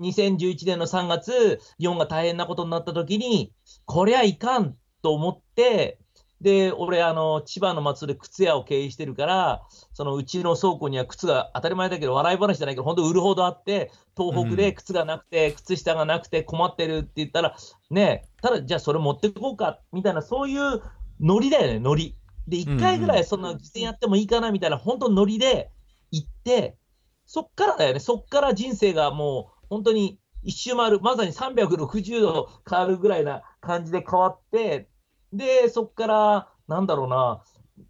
[0.00, 3.52] 2011年の3月、日本が大変なことになった時に、
[3.86, 5.98] こりゃいかんと思って、
[6.44, 9.62] で、俺、あの、千葉の松戸で靴屋を経営してるから、
[9.94, 17.56] そのうちの倉庫には靴が当たり前だけど、笑い話じゃないけど、本当売るほどあって、東北で靴がなくて、靴下がなくて困ってるって言ったら、
[17.88, 20.82] ねただ、じゃあそれ持ってこうか、みたいな、そういう
[21.18, 22.14] ノリだよね、ノリ。
[22.46, 25.70] で、1回ぐらいそんな実践やってもいいかな、みたいな、本当ノリで
[26.10, 26.76] 行って、
[27.24, 34.90] そっからだよね、そっから人生がもう、本当に一周回る、まさに360度変わるぐらいな感じで変わって、
[35.36, 37.44] で、そこから、なんだろうな、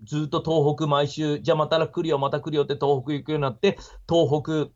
[0.04, 3.78] ずっと東北毎週、じゃあまた来るよ、また来るよって東北行くようになって、
[4.08, 4.72] 東北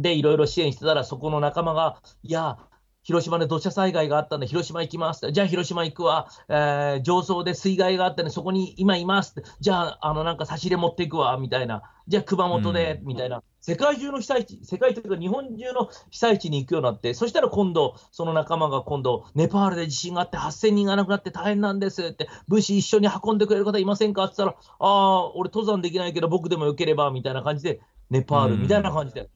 [0.00, 2.58] でいろいろ支援してたら、そこの仲間が、いや、
[3.02, 5.32] 広島で土砂災害があったんで、広島行きますって。
[5.32, 6.28] じゃあ広島行くわ。
[6.48, 9.48] えー上層で水害があったんで、そこに今いますって。
[9.60, 11.82] じゃあ、あの、なんか差し入れ持っていくわ、みたいな。
[12.06, 13.42] じゃあ熊本で、みたいな。
[13.60, 29.30] 世界中の被災地、世界というか日本中の被災地に行くようになって、そしたら今度、その仲間が今度、ネパールで地震があって8000人が亡くなって大変なんですって、物資一緒に運んでくれる方いませんかって言ったら、ああ、俺登山できないけど僕でもよければ、みたいな感じで、ネパールみたいな感じで。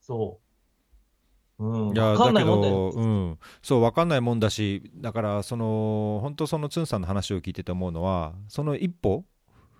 [0.00, 0.49] そう。
[1.60, 1.92] うん。
[1.92, 9.24] いだけど、うん、そう分かんないもんだしだからその本当そのツンさんの話を聞いてて思うのはその一歩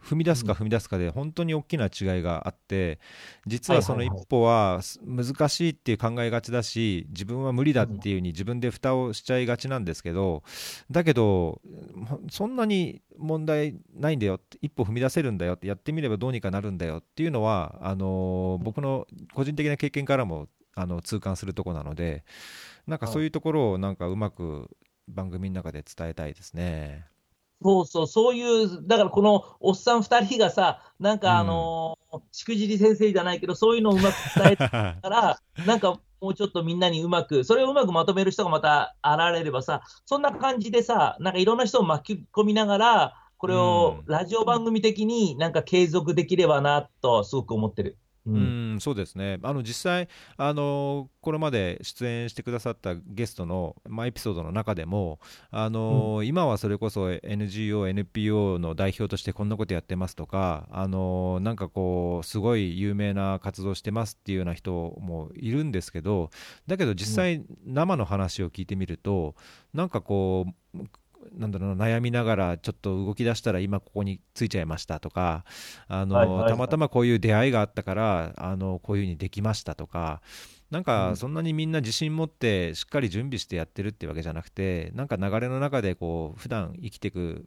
[0.02, 0.58] 踏み出すかうん。
[0.58, 2.98] 踏み出すかで本当に大きな違いがあって
[3.46, 10.42] 実はその一歩はす難しいっていう考えがちだし自分は無理だっていうふうに自分で蓋をしちゃいがちなんですけど
[10.90, 11.60] だけど
[12.06, 22.24] ほそんなに問題ないんだよって一歩踏み出せるんだよってやってみればどうにかなるんだよっていうのはあのー僕の個人的な経験からもあの痛感するところなので
[22.86, 24.70] なんかそういうところをなんかうまく
[25.08, 27.06] 番組の中で伝えたいですね。
[27.62, 47.98] そうそう、そういう、だからこのおっさん二人がさ、なんかあのーしくじり先生じゃないけど、そういうのをうまく伝えたから、 なんかもうちょっとみんなにうまく、それをうまくまとめる人がまた現れればさ、そんな感じでさ、なんかいろんな人を巻き込みながら、これをうんラジオ番組的になんか継続できればなと、すごく思ってる。
[48.26, 49.38] ううんん、そうですね。
[49.42, 66.30] あの実際あのこれまで出演してくださったゲストのまあエピソードの中でもあの、今はそれこそ NGO、NPO の代表としてこんなことやってますとかあのなんかこうすごい有名な活動してますっていうような人もいるんですけど
[66.66, 69.34] だけど実際生の話を聞いてみると
[69.72, 70.78] なんかこう
[71.34, 75.44] なんだろうな悩みながらちょっと動き出したら今ここについちゃいましたとか
[75.88, 76.36] あの、はいはい。
[76.38, 80.20] はいたまたまこういう出会いがあったからあのこういうふうにできましたとか
[80.70, 87.44] なんかそんなにみんな自信持ってしっかり準備してやってるってわけじゃなくてなんか流れの中でこう普段生きていく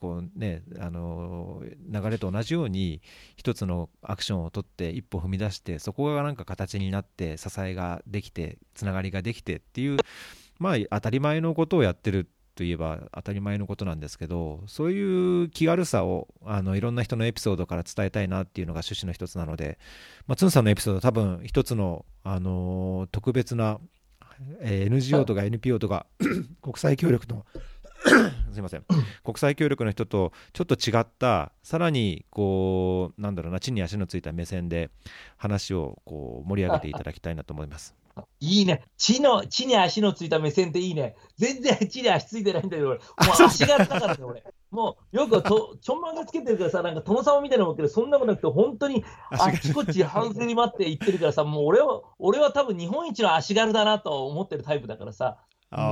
[0.00, 3.02] こう、ね、あの流れと同じように
[3.36, 9.98] 一つのアクションを取って一歩踏み出してそこがなんか形になって支えができてつながりができてっていう
[10.60, 12.28] まあ当たり前のことをやってる
[12.60, 19.78] といえば当たり前のことなんですけどそういう気軽さをあのいろんな人のエピソードから伝えたいなっていうのが趣旨の一つなので、
[20.26, 23.78] まあ、ツンさんのエピソード多分一つの、あの特別な、
[24.60, 26.04] えー NGO とか NPO とか
[26.60, 27.46] 国際協力の
[28.52, 28.84] すいません
[29.24, 34.90] 国際協力の人とちょっと違ったさらにこうなんだろうな地に足のついた目線で
[35.38, 37.94] 話をこう盛り上げていただきたいなと思います。
[38.40, 38.84] いいね。
[38.96, 41.16] 地の、地に足のついた目線っていいね。
[41.36, 42.98] 全然地に足ついてないんだけど、俺。
[42.98, 43.04] も
[43.38, 44.44] う足がだからね、俺。
[44.70, 55.38] もう、よくと、ちょんまんがつけてるからさ、なんか殿様みたいなのもけど、そんなことなくて、本当にあっちこっち半ずり待って行ってるからさ、もう俺は、俺は多分日本一の足軽だなと思ってるタイプだからさ。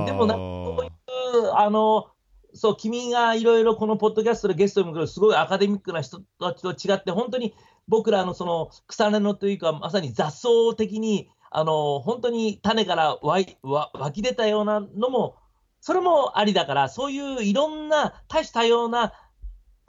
[0.05, 2.07] でもなんかそういう、あの、
[2.53, 7.53] そう、君がいろいろこのポッドキャストでゲストにも来るすごいアカデミックな人たちと違って、本当に
[7.87, 15.35] 僕らのその草根のというか、まさに雑草的に、あの、本当に種から湧いわ湧き出たようなのも、
[15.81, 19.13] それもありだから、そういういろんな多種多様な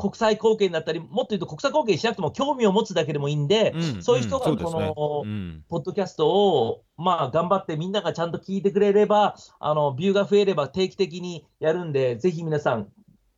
[0.01, 12.89] 国際貢献だったり、もっと言うと国際貢献しなくても興味を持つだけでもいいんで、うんそういう人がんそうですねこのうんポッドキャストを、まあ、頑張ってみんながちゃんと聞いてくれれば、あの、ビューが増えれば定期的にやるんで、ぜひ皆さん、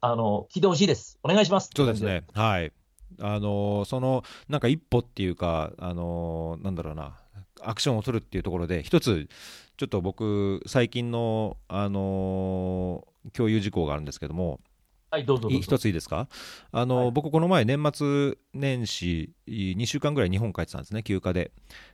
[0.00, 1.18] あの、聞いてほしいです。
[1.24, 1.70] お願いします。
[1.74, 2.04] そうです。
[2.04, 2.72] ね、はい。
[3.20, 7.14] あのーそのなんか一歩っていうか、あのーなんだろうな、
[7.64, 9.28] アクションを取るっていうところで、一つ、
[9.76, 14.60] ちょっと僕、最近の、あのー共有事項があるんですけども、
[15.10, 16.26] はい、どうぞ一ついいですか、
[16.72, 17.10] あのはい。
[17.12, 21.52] 僕、この前、年末年始、2週間ぐらい日本帰ってたんですね、休暇で。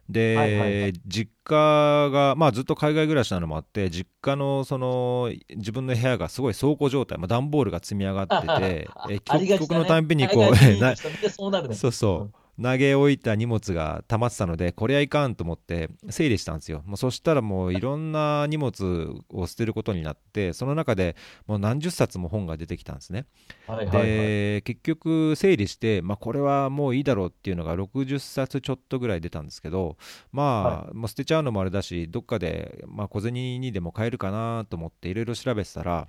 [0.09, 0.93] で、はいはいはい。
[1.05, 10.55] 実家が、まあ、ずっと海外暮らしなのもあって、実家のその自分の部屋がすごい倉庫状態、まあ、段ボールが積み上がってて、 え帰国のたんびにこう、
[10.95, 11.75] そう。
[11.75, 16.83] そうそう、投げ置いた荷物が溜まってたので、これはいかんと思って、整理したんですよ。
[16.87, 21.15] もうそしたらもういろんな荷物を捨てることになって、その中で
[21.47, 23.27] もう何十冊も本が出てきたんですね。
[23.67, 24.07] はいはいはい。
[24.07, 29.97] で、結局整理して、まあ、これはもういいだろうっていうのが60冊ちょっとぐらい出たんですけど、
[30.33, 36.09] まあ、もう捨てちゃうのもあれだし、どっかで、まあ、小銭にでも買えるかなと思っていろいろ調べてたら、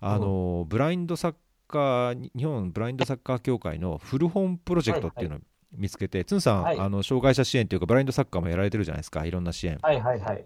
[0.00, 1.34] あの、ブラインドサッ
[1.68, 5.40] カー、日本ブラインドサッカー協会の古本プロジェクトっていうのを
[5.72, 9.78] 見つけて、つんさん、はいあの障害者支援というか、ブラインドサッカーもやられてるじゃないですか、いろんな支援。
[9.82, 10.44] はいはいはい。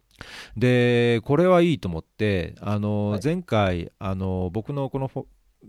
[0.56, 5.10] で、これはいいと思って、あのはい前回、あの僕のこの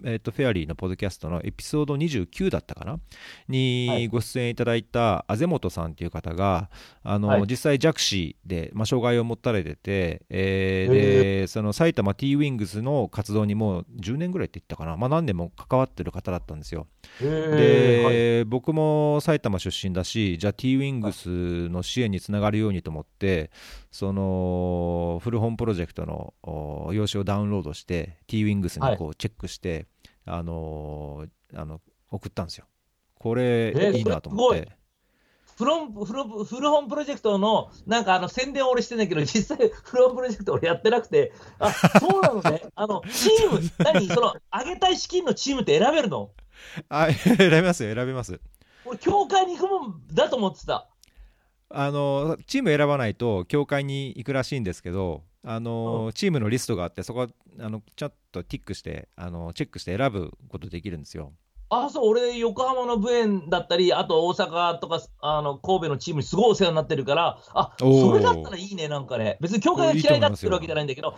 [0.04, 2.92] えー、とフェアリーのポッドキャストのエピソード29だったかな？
[2.94, 3.00] は
[3.48, 4.08] にい。
[4.08, 6.70] ご出演いただいたあぜもとさんという方が、
[7.04, 7.44] あのはい。
[7.48, 16.88] 実際、弱視で、まあ、障害を持たれてて、えーへでその埼玉 T ウィングスの活動にもう10年ぐらいって言ったかな、まあ、何年も関わってる方だったんですよ。
[17.22, 18.46] へで、ーはい。
[18.46, 23.52] 僕も埼玉出身だし、じゃあ T ウィングスの支援につながるようにと思って、
[23.96, 29.88] その古本プロジェクトのお用紙をダウンロードして、T ウィングスにこうチェックして、
[30.26, 31.80] あのーあの
[32.12, 32.66] 送ったんですよ。
[33.18, 34.68] これ、えーいいなと思って。
[35.58, 46.32] フロンフロ古本プロジェクトの、なんかあの宣伝を俺してんだけど、実際、古本プロジェクト俺やってなくて、あそうなのね、 あのチーム、何、その上げたい資金のチームって選べるの？
[46.90, 48.42] あ 選びますよ、選びます。
[48.84, 50.90] 俺、協会に行くもんだと思ってた。
[51.70, 57.28] あのチーム選ばないと協会に行くらしいんですけど、あのチームのリストがあって、そこは
[57.60, 61.34] あのちょっとティックしてあの、チェックして選ぶことできるんですよ。
[61.70, 69.38] あ、そう、俺、横浜のブエンだったり、あと大阪とか、あの、神戸のチームにすごいお世話になってるから、あ、それだったらいいね、なんかね。
[69.42, 71.18] 別に協会が嫌いだってるわけじゃないんだけど、ま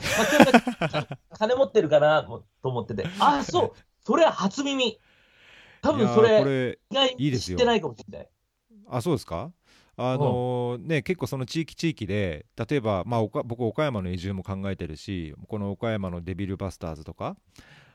[0.88, 1.08] あ、
[1.38, 3.06] 金持ってるかなと思ってて。
[3.20, 3.72] あ、そう、
[4.06, 5.00] それは初耳。
[5.82, 8.30] 多分それ、れ意外にいいですよ知ってないかもしれない。
[8.90, 9.52] あそうですか？
[10.00, 17.36] あのね、結構その地域地域で例えば、まあ、岡僕岡山の移住も考えてるしこの岡山のデビルバスターズとか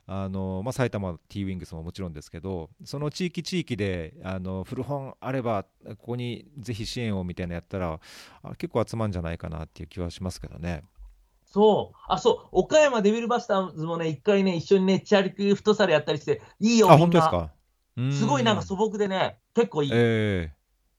[0.08, 8.00] あの、まあ、埼玉 T ウィングスももちろんですけどその地域地域であの古本あればここにぜひ支援をみたいなのやったら
[8.42, 10.82] あ結構集まるんじゃないかなっていう気はしますけどね。
[11.44, 11.96] そう。
[12.08, 12.48] あ、そう。
[12.52, 17.10] 岡山デビルバスターズもね、一回ね、一緒にね、チャリティーフットサルやったりして、いいよ、あみんな。
[17.10, 17.50] 本当ですか？
[17.98, 19.90] うすごいなんか素朴でね、結構いい。
[19.92, 20.50] え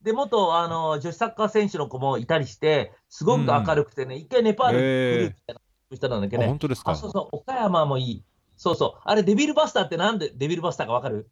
[0.04, 5.62] で、元、あの、女子サッカー選手の子もいたりして、すごく明るくてね、一回ネパールに来るみたいな
[5.96, 6.46] 人なんだけー、どね。
[6.46, 6.92] あ本当ですか？
[6.92, 8.24] あ、そうそう、岡山もいい。
[8.58, 9.02] そうそう。
[9.06, 11.30] あれ、デビルバスターってなんでデビルバスターかわかる？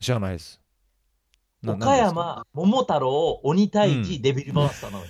[0.00, 0.60] 知らないです。
[1.62, 5.04] な岡山、桃太郎、鬼退治、うんデビルバスターなの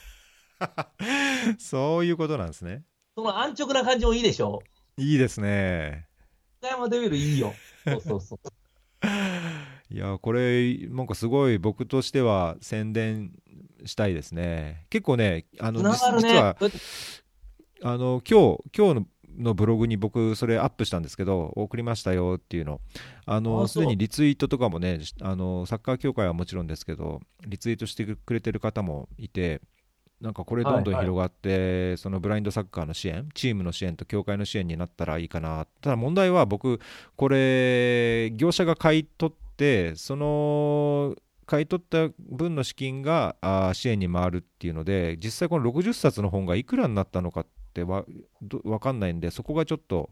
[1.59, 2.85] そういうことなんですね。
[3.17, 4.63] その安直な感じもいいでしょ？
[4.97, 6.07] いいですね。
[6.61, 7.53] 岡山デビルいいよ。
[7.85, 8.39] そうそうそう。
[9.95, 13.31] いやこれなんかすごい僕としては宣伝
[13.85, 14.87] したいですね。
[14.91, 15.91] 結構ねあの、ね。
[16.19, 16.57] 実は
[17.81, 22.81] あの今日今日ののブログに僕それアップしたんですけど送りましたよっていうの。
[23.25, 29.61] あのすでにリツイートとかもねあのサッカー協会はもちろんですけどリツイートしてくれてる方もいて
[30.21, 31.05] なんかこれどんどんはいはい。
[31.05, 35.67] 広がって、そのブラインドサッカーの支援チームの支援と協会の支援になったらいいかな。
[35.81, 36.81] ただ問題は僕
[37.15, 41.15] これ業者が買い取ってその
[41.47, 48.05] 買い取った分の資金があー支援に回るっていうので実際この60冊の本がいくらになったのかってわ
[48.43, 50.11] ど分かんないんでそこがちょっと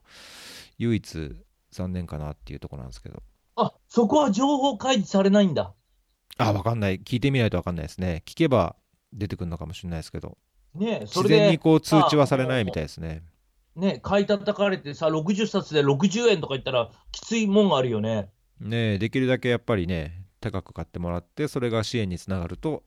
[0.79, 1.37] 唯一
[1.71, 3.23] 残念かなっていうところなんですけど
[3.57, 5.75] あ、そこは情報開示されないんだ。
[6.39, 8.77] あ分かんない聞いてみないと分かんないですね聞けば
[9.13, 10.39] 出てくるのかもしれないですけど
[10.75, 11.43] ねえそ自れで。
[11.43, 13.23] 然にこう通知はされないみたいですね
[13.77, 18.31] ね、買い叩かれてさ、60冊で60円とか言ったら、きついもんがあるよね。
[18.63, 22.83] ねえできるだけやっぱりね高く買ってもらってそれが支援につながると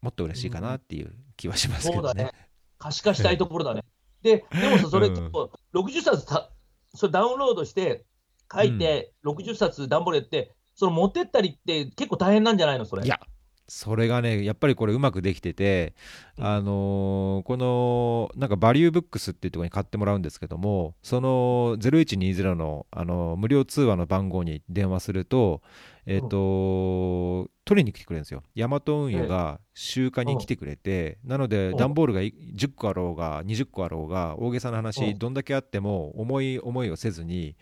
[0.00, 2.32] もっと嬉しいかなっていう気はしますけどねそうだね。
[2.78, 3.84] 可視化したいところだね。
[4.22, 5.32] で、でもさ、それ、うん
[5.72, 6.50] 60冊た
[6.94, 8.04] それダウンロードして、
[8.52, 13.04] 書いて、60冊段ボールやって、その持ってったりって結構大変なんじゃないの、それ？
[13.04, 13.20] いや、
[13.68, 15.94] それがね、やっぱりこれうまくできてて、
[16.38, 16.44] うん。
[16.44, 25.62] あのーこの、なんかバリューブックスっていうところに買ってもらうんですけども、その0120の、あの無料通話の番号に電話すると、
[26.06, 28.42] えっ、と、取りに来てくれるんですよ。
[28.54, 31.76] ヤマト運輸が集荷に来てくれて、なので、うん。
[31.76, 35.18] 段ボールがい10個あろうが、20個あろうが、大げさな話、うん。
[35.18, 37.56] どんだけあっても、重い思いをせずに、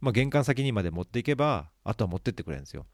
[0.00, 2.86] まあ、玄関先にまで持っていけば、あとは持ってってくれるんですよ。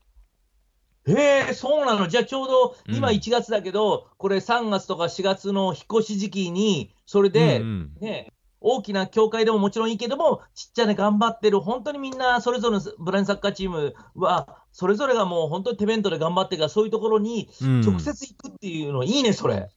[1.09, 2.09] へえ、そうなの。
[2.09, 19.69] じゃあちょうど今うん1月だけど、これ3月とか4月の引っ越し時期に、それで、うんうんね、大きな協会でももちろんいいけども、ちっちゃな頑張ってる、本当にみんなそれぞれのブラインドサッカーチームは、それぞれがもう本当に手弁当で頑張ってるから、そういうところにうん直接行くっていうの、いいね、それ。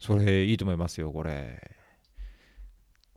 [0.00, 1.73] それいいと思いますよ、これ。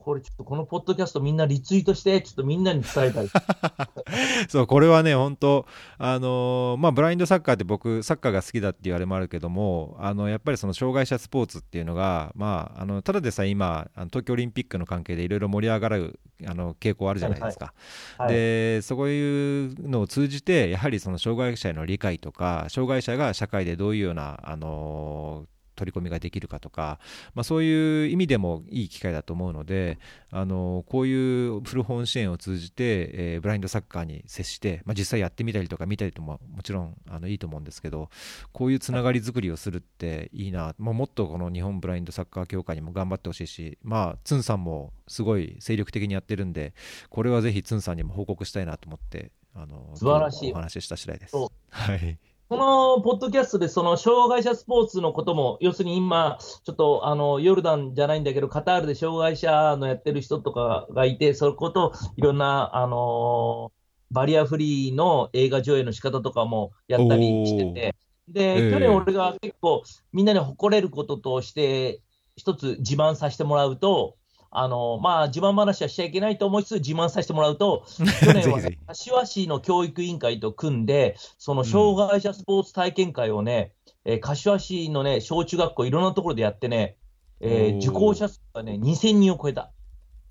[0.08, 3.28] これちょっとこのポッドキャストみんなリツイートして、ちょっとみんなに伝えたい。
[4.48, 5.66] そう、これはね、本当
[5.98, 17.74] あのーまあ、ブラインドサッカーって僕、サッカーが好きだっていうあれもあるけども、あのやっぱりその障害者スポーツっていうのが、まあ、あのただでさえ今、あの東京オリンピックの関係でいろいろ盛り上がるあの傾向あるじゃないですか。
[18.18, 27.00] はい、でそういうのを通じて、やはりその障害者への理解とか、障害者が社会でどういうような、あのー取り込みができるかとか、
[27.34, 29.98] まあ、そういう意味でもいい機会だと思うので、
[30.32, 38.10] あのこういう古本支援を通じて、えーブラインドサッカーに接して、まあ、実際やってみたりとか見たりとももちろんあのいいと思うんですけど
[38.52, 46.74] こういうつながり作りをするっていいな、まあ、もっとこの日本ブラインドサッカー協会にも頑張ってほしいし、まあ、ツンさんもすごい精力的にやってるんで
[47.10, 50.52] これはぜひツンさんにも報告したいなと思ってあの素晴らしい。
[50.52, 51.36] お話しした次第です。
[51.36, 52.18] はい
[52.50, 63.74] このポッドキャストで、その障害者スポーツのことも、要するに今、ちょっとあのヨルダンじゃないんだけど、カタールで障害者のやってる人とかがいて、そこといろんな、あの
[64.12, 67.96] バリアフリーの映画上映の仕方とかもやったりしてて、
[68.30, 68.72] で、ええ。
[68.72, 69.84] 去年俺が結構
[70.14, 72.00] みんなに誇れることとして、
[72.38, 74.16] 一つ自慢させてもらうと、
[74.60, 77.84] あのまあ、自慢話はしちゃいけないと思いつつ、自慢させてもらうと、
[78.26, 86.98] 去年は柏市の教育委員会と組んで、その障害者スポーツ体験会をね、えー柏市のね、小中学校、いろんなところでやってね、
[87.40, 89.72] えー受講者数がね、2000人を超えた。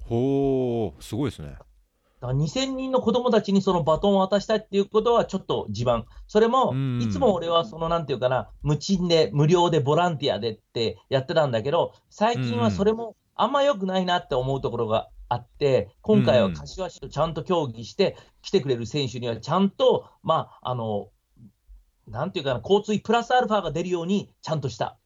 [0.08, 1.50] ほうすごいですね。
[1.50, 1.66] だか
[2.20, 6.02] ら2000人の子供たちにそのバトンを渡したいっていうことはちょっと自慢。
[6.26, 21.08] それもうん、いつも俺はそのなんていうかな、無賃で、無料で、ボランティアでってやってたんだけど、最近はそれもあんま良くないなって思うところがあって、今回は柏市とちゃんと協議して、来てくれる選手にはちゃんと、まあ、あの、
[22.08, 24.96] なんていうかな、交通費プラスアルファが出るようにちゃんとした。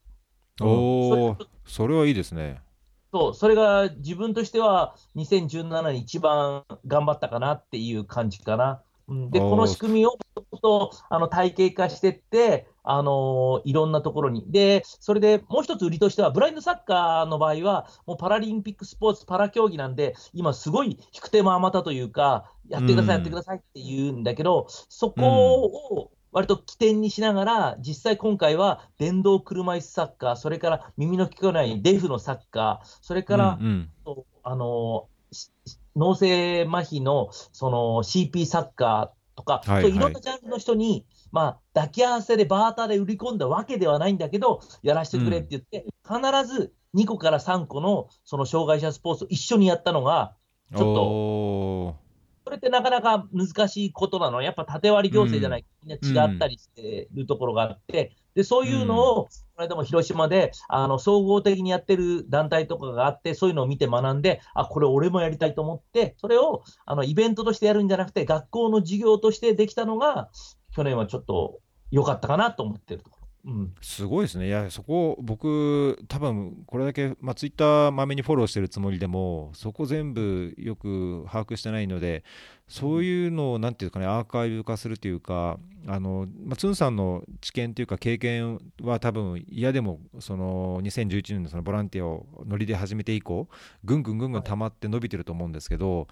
[0.60, 2.60] おおそれはいいですね
[3.12, 8.82] そう、それが自分としては2017年一番頑張ったかなっていう感じかな。
[9.08, 10.16] うんで、この仕組みを
[10.62, 14.44] とあの体系化してって、あのーいろんなところに。
[14.48, 23.18] で、それでもう一つ売りとしては、ブラインドサッカーの場合は、もうパラリンピックスポーツ、パラ競技なんで、今すごい引く手間あまたというか、やってください、うん。
[23.18, 33.90] やってくださいって言うんだけど、そこを割と起点にしながら、実際今回は電動車椅子サッカー、それから耳の聞こえないデフのサッカー、それから、うん
[34.42, 35.50] あのし
[35.96, 39.82] 脳性麻痺のその CP サッカーとか、はい。
[39.82, 50.34] そういろんなジャンルの人に、まあ、抱き合わせでバーターで売り込んだわけではないんだけど、やらせてくれって言って、必ず2個から3個のその障害者スポーツを一緒にやったのが、
[50.72, 51.96] うん、ちょっとお
[52.44, 54.42] それってなかなか難しいことなの。
[54.42, 70.30] やっぱ縦割り行政じゃない、みんな違ったりしてるところがあって、で、そういうのを、この間も広島で、あの、総合的にやってる団体とかがあって、そういうのを見て学んで、あ、これ俺もやりたいと思って、それを、あの、イベントとしてやるんじゃなくて、学校の授業としてできたのが、
[70.74, 71.60] 去年はちょっと
[71.90, 73.20] 良かったかなと思ってるところ。
[73.42, 73.74] うん。
[73.80, 82.22] すごいですね、いや、そこ、僕、多分これだけ、まあ、ツイッターまめにフォローしてるつもりでも、そこ全部よく把握してないので、
[82.68, 93.48] そういうのを、なんていうかね、アーカイブ化するというか、あのまあ、ツンさんの知見というか、経験は多分嫌でも、その2011年のそのボランティアをノリで始めて以降、
[93.84, 96.08] ぐんぐんぐんぐん溜まって伸びてると思うんですけど、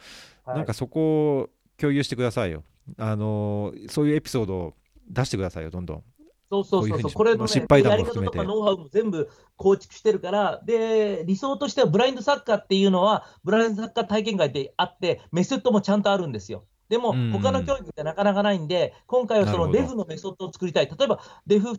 [0.46, 2.64] なんかそこを共有してくださいよ。
[2.96, 4.74] あのそういうエピソードを
[5.08, 6.04] 出してくださいよ、どんどん。
[6.50, 16.64] そうそうそうそう、これの、ね、まあ失敗談も含めて方とかノウハウも全部構築してるから、で、理想としてはブラインドサッカーっていうのは、ブラインドサッカー体験会ってあって、メソッドもちゃんとあるんですよ。
[16.88, 20.86] でもうん、他の教育ってなかなかないんで、今回はそのデフのメソッドを作りたい。
[20.86, 21.78] 例えば、デフ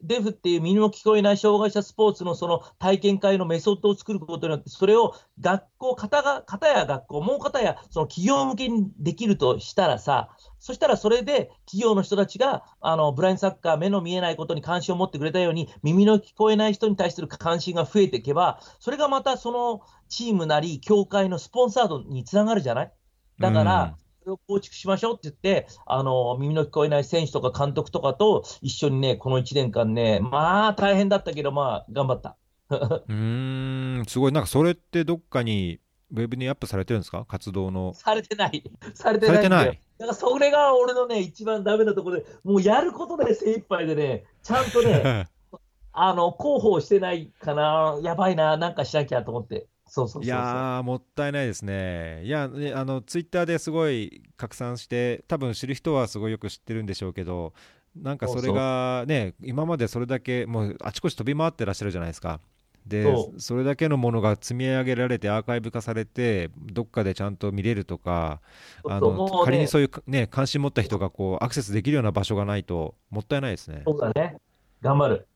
[0.00, 10.30] デフっていう耳の聞こえない障害者スポーツのその体験会のメソッドを作ることによって、それを学校、方が、方や学校、もう方やその企業向けにできるとしたらさ、
[10.60, 22.92] そしたらそれで企業の人たちが、あの、ブラインドサッカー、目の見えないことに関心を持ってくれたように、耳の聞こえない人に対する関心が増えていけば、それがまたそのチームなり、協会のスポンサードにつながるじゃない？
[23.40, 23.96] だから、
[24.28, 32.36] れを構築しましょうって言って、あの耳の聞こえない選手とか監督とかと一緒にね、この1年間ね、まあ大変だったけど、まあ頑張った。
[33.08, 35.80] うんすごい、なんかそれってどっかに
[36.12, 37.94] ウェブにアップされてるんですか、活動の。
[37.94, 38.62] されてない、
[38.94, 39.80] されてない。
[39.98, 45.26] だからそれが俺のね、一番ダメなところで、もうやることで精一杯でね、ちゃんとね、
[45.92, 49.66] あの広報してないかな、やばいな、なんかしなきゃと思って。
[49.88, 52.22] そうそういやもったいないですね。
[52.24, 57.54] いや、ね、あのツイッターですごい拡散して、多分知る人はすごいよく知ってるんでしょうけど、
[57.96, 62.40] なんかそれがね、今までそれだけ、もうあちこち飛び回ってらっしゃるじゃないですか。
[62.88, 63.04] で
[63.36, 68.40] それだけのものが積み上げられてアーカイブ化されてどっかでちゃんと見れるとか
[68.88, 73.82] あの、ね、仮にそういう、ね、関心持った人がこうアクセスできるような場所がないともったいないですね。
[73.84, 74.36] そうだね
[74.80, 75.28] 頑張る。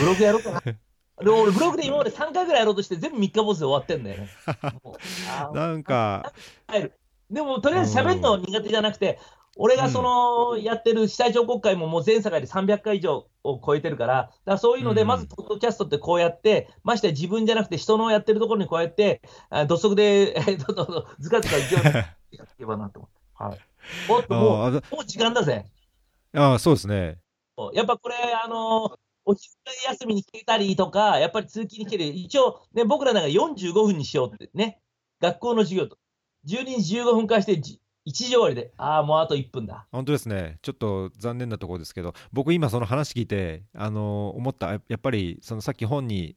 [0.00, 0.62] ブログやろうかな。
[1.22, 4.28] で俺、ブログで今まで3回ぐらいやろうとして、全部3日坊主で終わってんだよね。
[5.52, 6.32] なんか。
[7.30, 9.18] でも、とりあえず喋るの苦手じゃなくて、
[9.56, 19.20] 俺がその、やってる被災長国会ももう全世界で300回以上を超えてるから、だからそういうので、まず、ポッドキャストってこうやって、まして自分じゃなくて人のやってるところにこうやって、
[19.68, 23.22] 土足で、えっと、ずかずか勢いやっていけばなと思って。
[23.44, 23.58] はい。
[24.08, 25.66] おっと、もう、もう時間だぜ。
[26.34, 27.18] ああ、そうですね。
[27.74, 29.52] やっぱこれ、あのお昼
[29.88, 34.80] 休みに来たりとか、やっぱり通勤に来てる、一応、ね、僕らなんか45分にしようってね、
[35.20, 35.98] 学校の授業と、
[36.46, 39.86] 12時15分化して、1時終わりで、ああ、もうあと1分だ。
[39.92, 46.36] 本当ですね、ちょっと残念なところですけど、僕、今、その話聞いて、あのー、思った、やっぱり、そのさっき本に、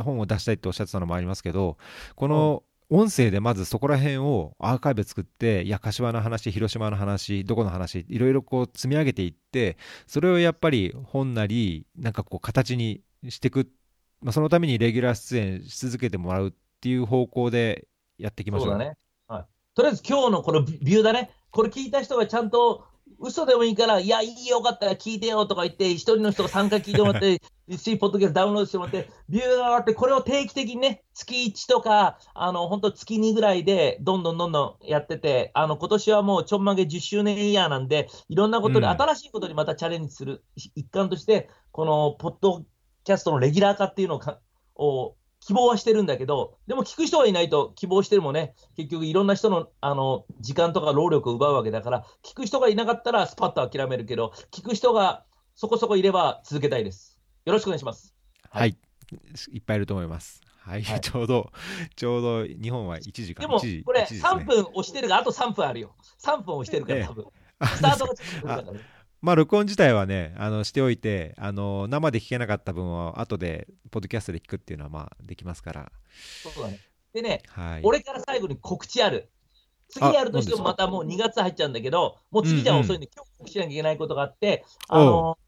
[0.00, 1.76] 本を出したいっておっしゃってたのもありますけど、
[2.14, 9.76] この音声でまずそこら辺をアーカイブ作って、いや、柏の話、広島の話、どこの話、いろいろこう積み上げていって、
[10.06, 13.68] それをやっぱり本なり、なんかこう形にしていく、
[14.22, 18.68] まあ、そのためにレギュラー出演し続けてもらうっていう方向でやっていきましょう。
[18.68, 18.96] そうだね。
[19.26, 19.44] はい。
[19.74, 21.30] とりあえず今日のこのビューだね。
[21.50, 22.84] これ聞いた人がちゃんと
[23.18, 27.40] 嘘でもいいから、いや、いいよかったら聞いてよとか言って、一人の人が3回聞いてもらって、
[27.76, 42.64] し、ポッドキャストダウンロードしてもらって、ビューが上がって、これを定期的にね、月1とか、あの、本当月2ぐらいで、どんどんどんどんやってて、あの、今年はもうちょんまげ10周年イヤーなんで、いろんなことで、新しいことにまたチャレンジする一環として、この、ポッド
[43.04, 44.40] キャストのレギュラー化っていうのをか
[44.74, 45.16] を
[45.46, 55.22] 希望はしてるんだけど、でも聞く人がいないと希望してるもね、結局いろんな人のあの時間とか労力を奪うわけだから、聞く人がいなかったらスパッと諦めるけど、聞く人が
[55.54, 57.20] そこそこいれば続けたいです。
[57.44, 58.12] よろしくお願いします。
[58.50, 58.76] はい、はい、
[59.52, 60.40] いっぱいいると思います。
[60.58, 61.52] はい、はい、ちょうど、
[61.94, 65.94] ちょうど日本は1時間でも、これ、3分押してるが、あと3分あるよ。
[66.24, 67.26] 3分押してるから、多分。
[67.62, 68.80] スタートがちょっとね。
[69.22, 75.92] まあ、録音自体はね、あのしておいて、あの生で聞けなかった分を後で、ポッドキャストで聞くっていうのは、まあ、できますから。
[76.42, 76.80] そうだね。
[77.12, 79.30] でね、はい、俺から最後に告知ある。
[79.88, 85.38] 次やるとしてもまたもう2月入っちゃうんだけど、もう次じゃ遅いんで、うんうん、今日告知しなきゃいけないことがあって、あの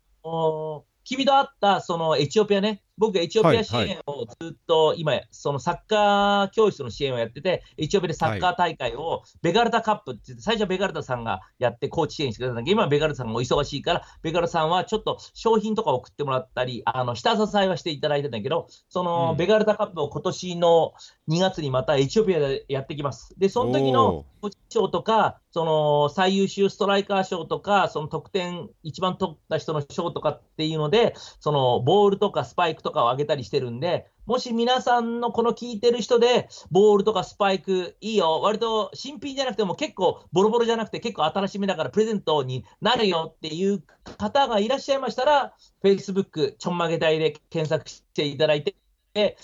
[1.05, 20.93] 君と会ったそのエチオピアね、僕、エチオピア支援をずっと今、そのサッカー教室の支援をやってて、エチオピアでサッカー大会をベガルタカップってって、最初はベガルタさんがやってコーチ支援してくれたんだけど、今はベガルタさんがお忙しいから、ベガルタさんはちょっと商品とか送ってもらったり、あの下支えはしていただいてんだけど、そのベガルタカップを今年の
[21.29, 23.35] 2月にまたエチオピアでやってきます。
[23.39, 43.83] で、その時のコーチ賞とか、その最優秀ストライカー賞とか、その得点一番取った人の賞とかっていうので、そのボールとかスパイクとかを上げたりしてるんで、もし皆さんのこの聞いてる人で、ボールとかスパイクいいよ、割と新品じゃなくても結構ボロボロじゃなくて結構新しめだからプレゼントになるよっていう
[44.19, 48.75] 方がいらっしゃいましたら、Facebook ちょんまげ隊で検索していただいて、
[49.15, 49.37] え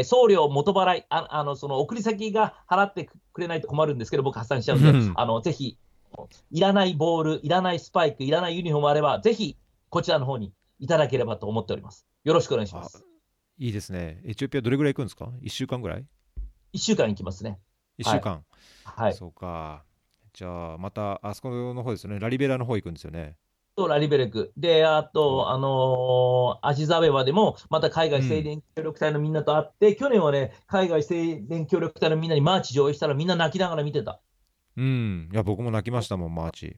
[0.00, 5.78] ー、送料元払いあ、あのその送り先が払ってくれないと困るんですけど、僕、破産しちゃうんで、うん、あのぜひ、
[6.50, 9.56] いらないボール、いらないスパイク、いらないユニフォームあれば、ぜひ
[9.90, 12.06] こちらの方にいただければと思っております。
[12.24, 13.04] よろしくお願いします。
[13.58, 14.20] いいですね。
[14.24, 16.06] エチオピアどれぐらい行くんですか ?1 週間ぐらい
[16.72, 17.58] ?1 週間行きますね。
[17.98, 18.44] 1週間。
[18.84, 19.14] はい。
[19.14, 19.84] そうか。
[20.32, 22.18] じゃあ、また、あそこの方ですよね。
[22.18, 23.36] ラリベラの方行くんですよね。
[23.76, 24.52] とラリベラ行く。
[24.56, 34.22] で、あと、あのー、アジスアベバでも、また海外青年協力隊のみんなと会って、うん、去年はね、海外青年協力隊のみんなにマーチ上映したら、みんな泣きながら見てた。
[34.76, 35.28] うん。
[35.30, 36.76] いや、僕も泣きましたもん、マーチ。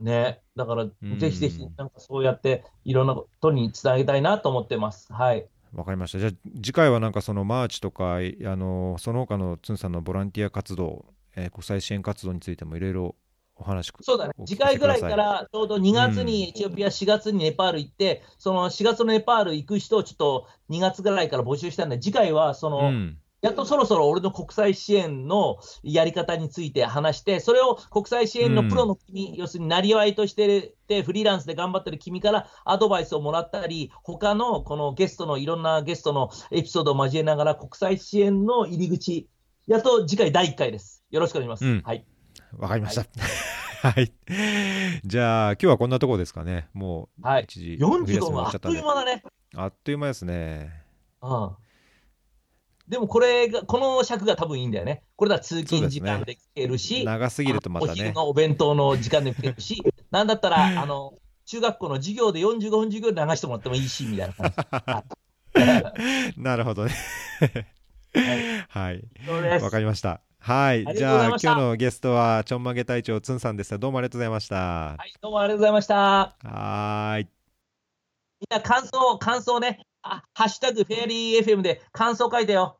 [0.00, 0.40] ね。
[0.56, 5.12] だから、んぜひぜひ、なんかそうやって、いろんなことにつなげたいなと思ってます。
[5.12, 5.46] はい。
[5.74, 6.18] わかりました。
[6.18, 11.04] じゃあ次回はなんかそのマーチとか、いあのその他のツンさんのボランティア活動、
[11.36, 13.14] えー国際支援活動についてもいろいろ
[13.54, 39.28] お話くそうだね次回ぐらいから、ちょうど2月にエチオピア、4月にネパール行って、その4月のネパール行く人をちょっと2月ぐらいから募集したんで、次回はその、うんやっとそろそろ俺の国際支援のやり方について話して、それを国際支援のプロの君、要するになりわいとしてでフリーランスで頑張ってる君からアドバイスをもらったり、他のこのゲストのいろんなゲストのエピソードを交えながら国際支援の入り口、
[39.66, 41.04] やっと次回第1回です。
[41.10, 41.64] よろしくお願いします。
[41.64, 42.04] うんはい。
[42.56, 43.06] わかりました。
[43.82, 44.12] はい。
[45.04, 46.68] じゃあ、今日はこんなところですかね。
[46.72, 47.44] もうはい。
[47.44, 48.82] 1時、冬休み45分、あっという。
[48.82, 49.22] 間だね。
[49.54, 50.72] あっという間ですね。
[51.22, 51.50] うん。
[52.88, 55.02] でもこれが、この尺が多分いいんだよね。
[55.16, 57.92] これだら通勤時間で聞けるし、長すぎるとまたね。
[57.92, 61.12] お昼のお弁当の時間で聞けるし、なんだったら、あの、
[61.44, 64.52] 中学校の授業で45分授業で流してもらってもいいし、みたいな感
[66.34, 66.40] じ。
[66.40, 66.92] なるほどね。
[68.68, 69.04] はい
[69.62, 70.22] わかりました。
[70.38, 70.86] はい。
[70.94, 73.76] じゃあ、今日のゲストは、ちょんまげ隊長、つんさんでした。
[73.76, 74.56] どうもありがとうございました。
[74.56, 75.94] はい、どうもありがとうございました。
[75.96, 77.28] はーい。
[78.40, 82.77] みんな感想、感想ね、あハッシュタグフェアリー FM で感想書いてよ。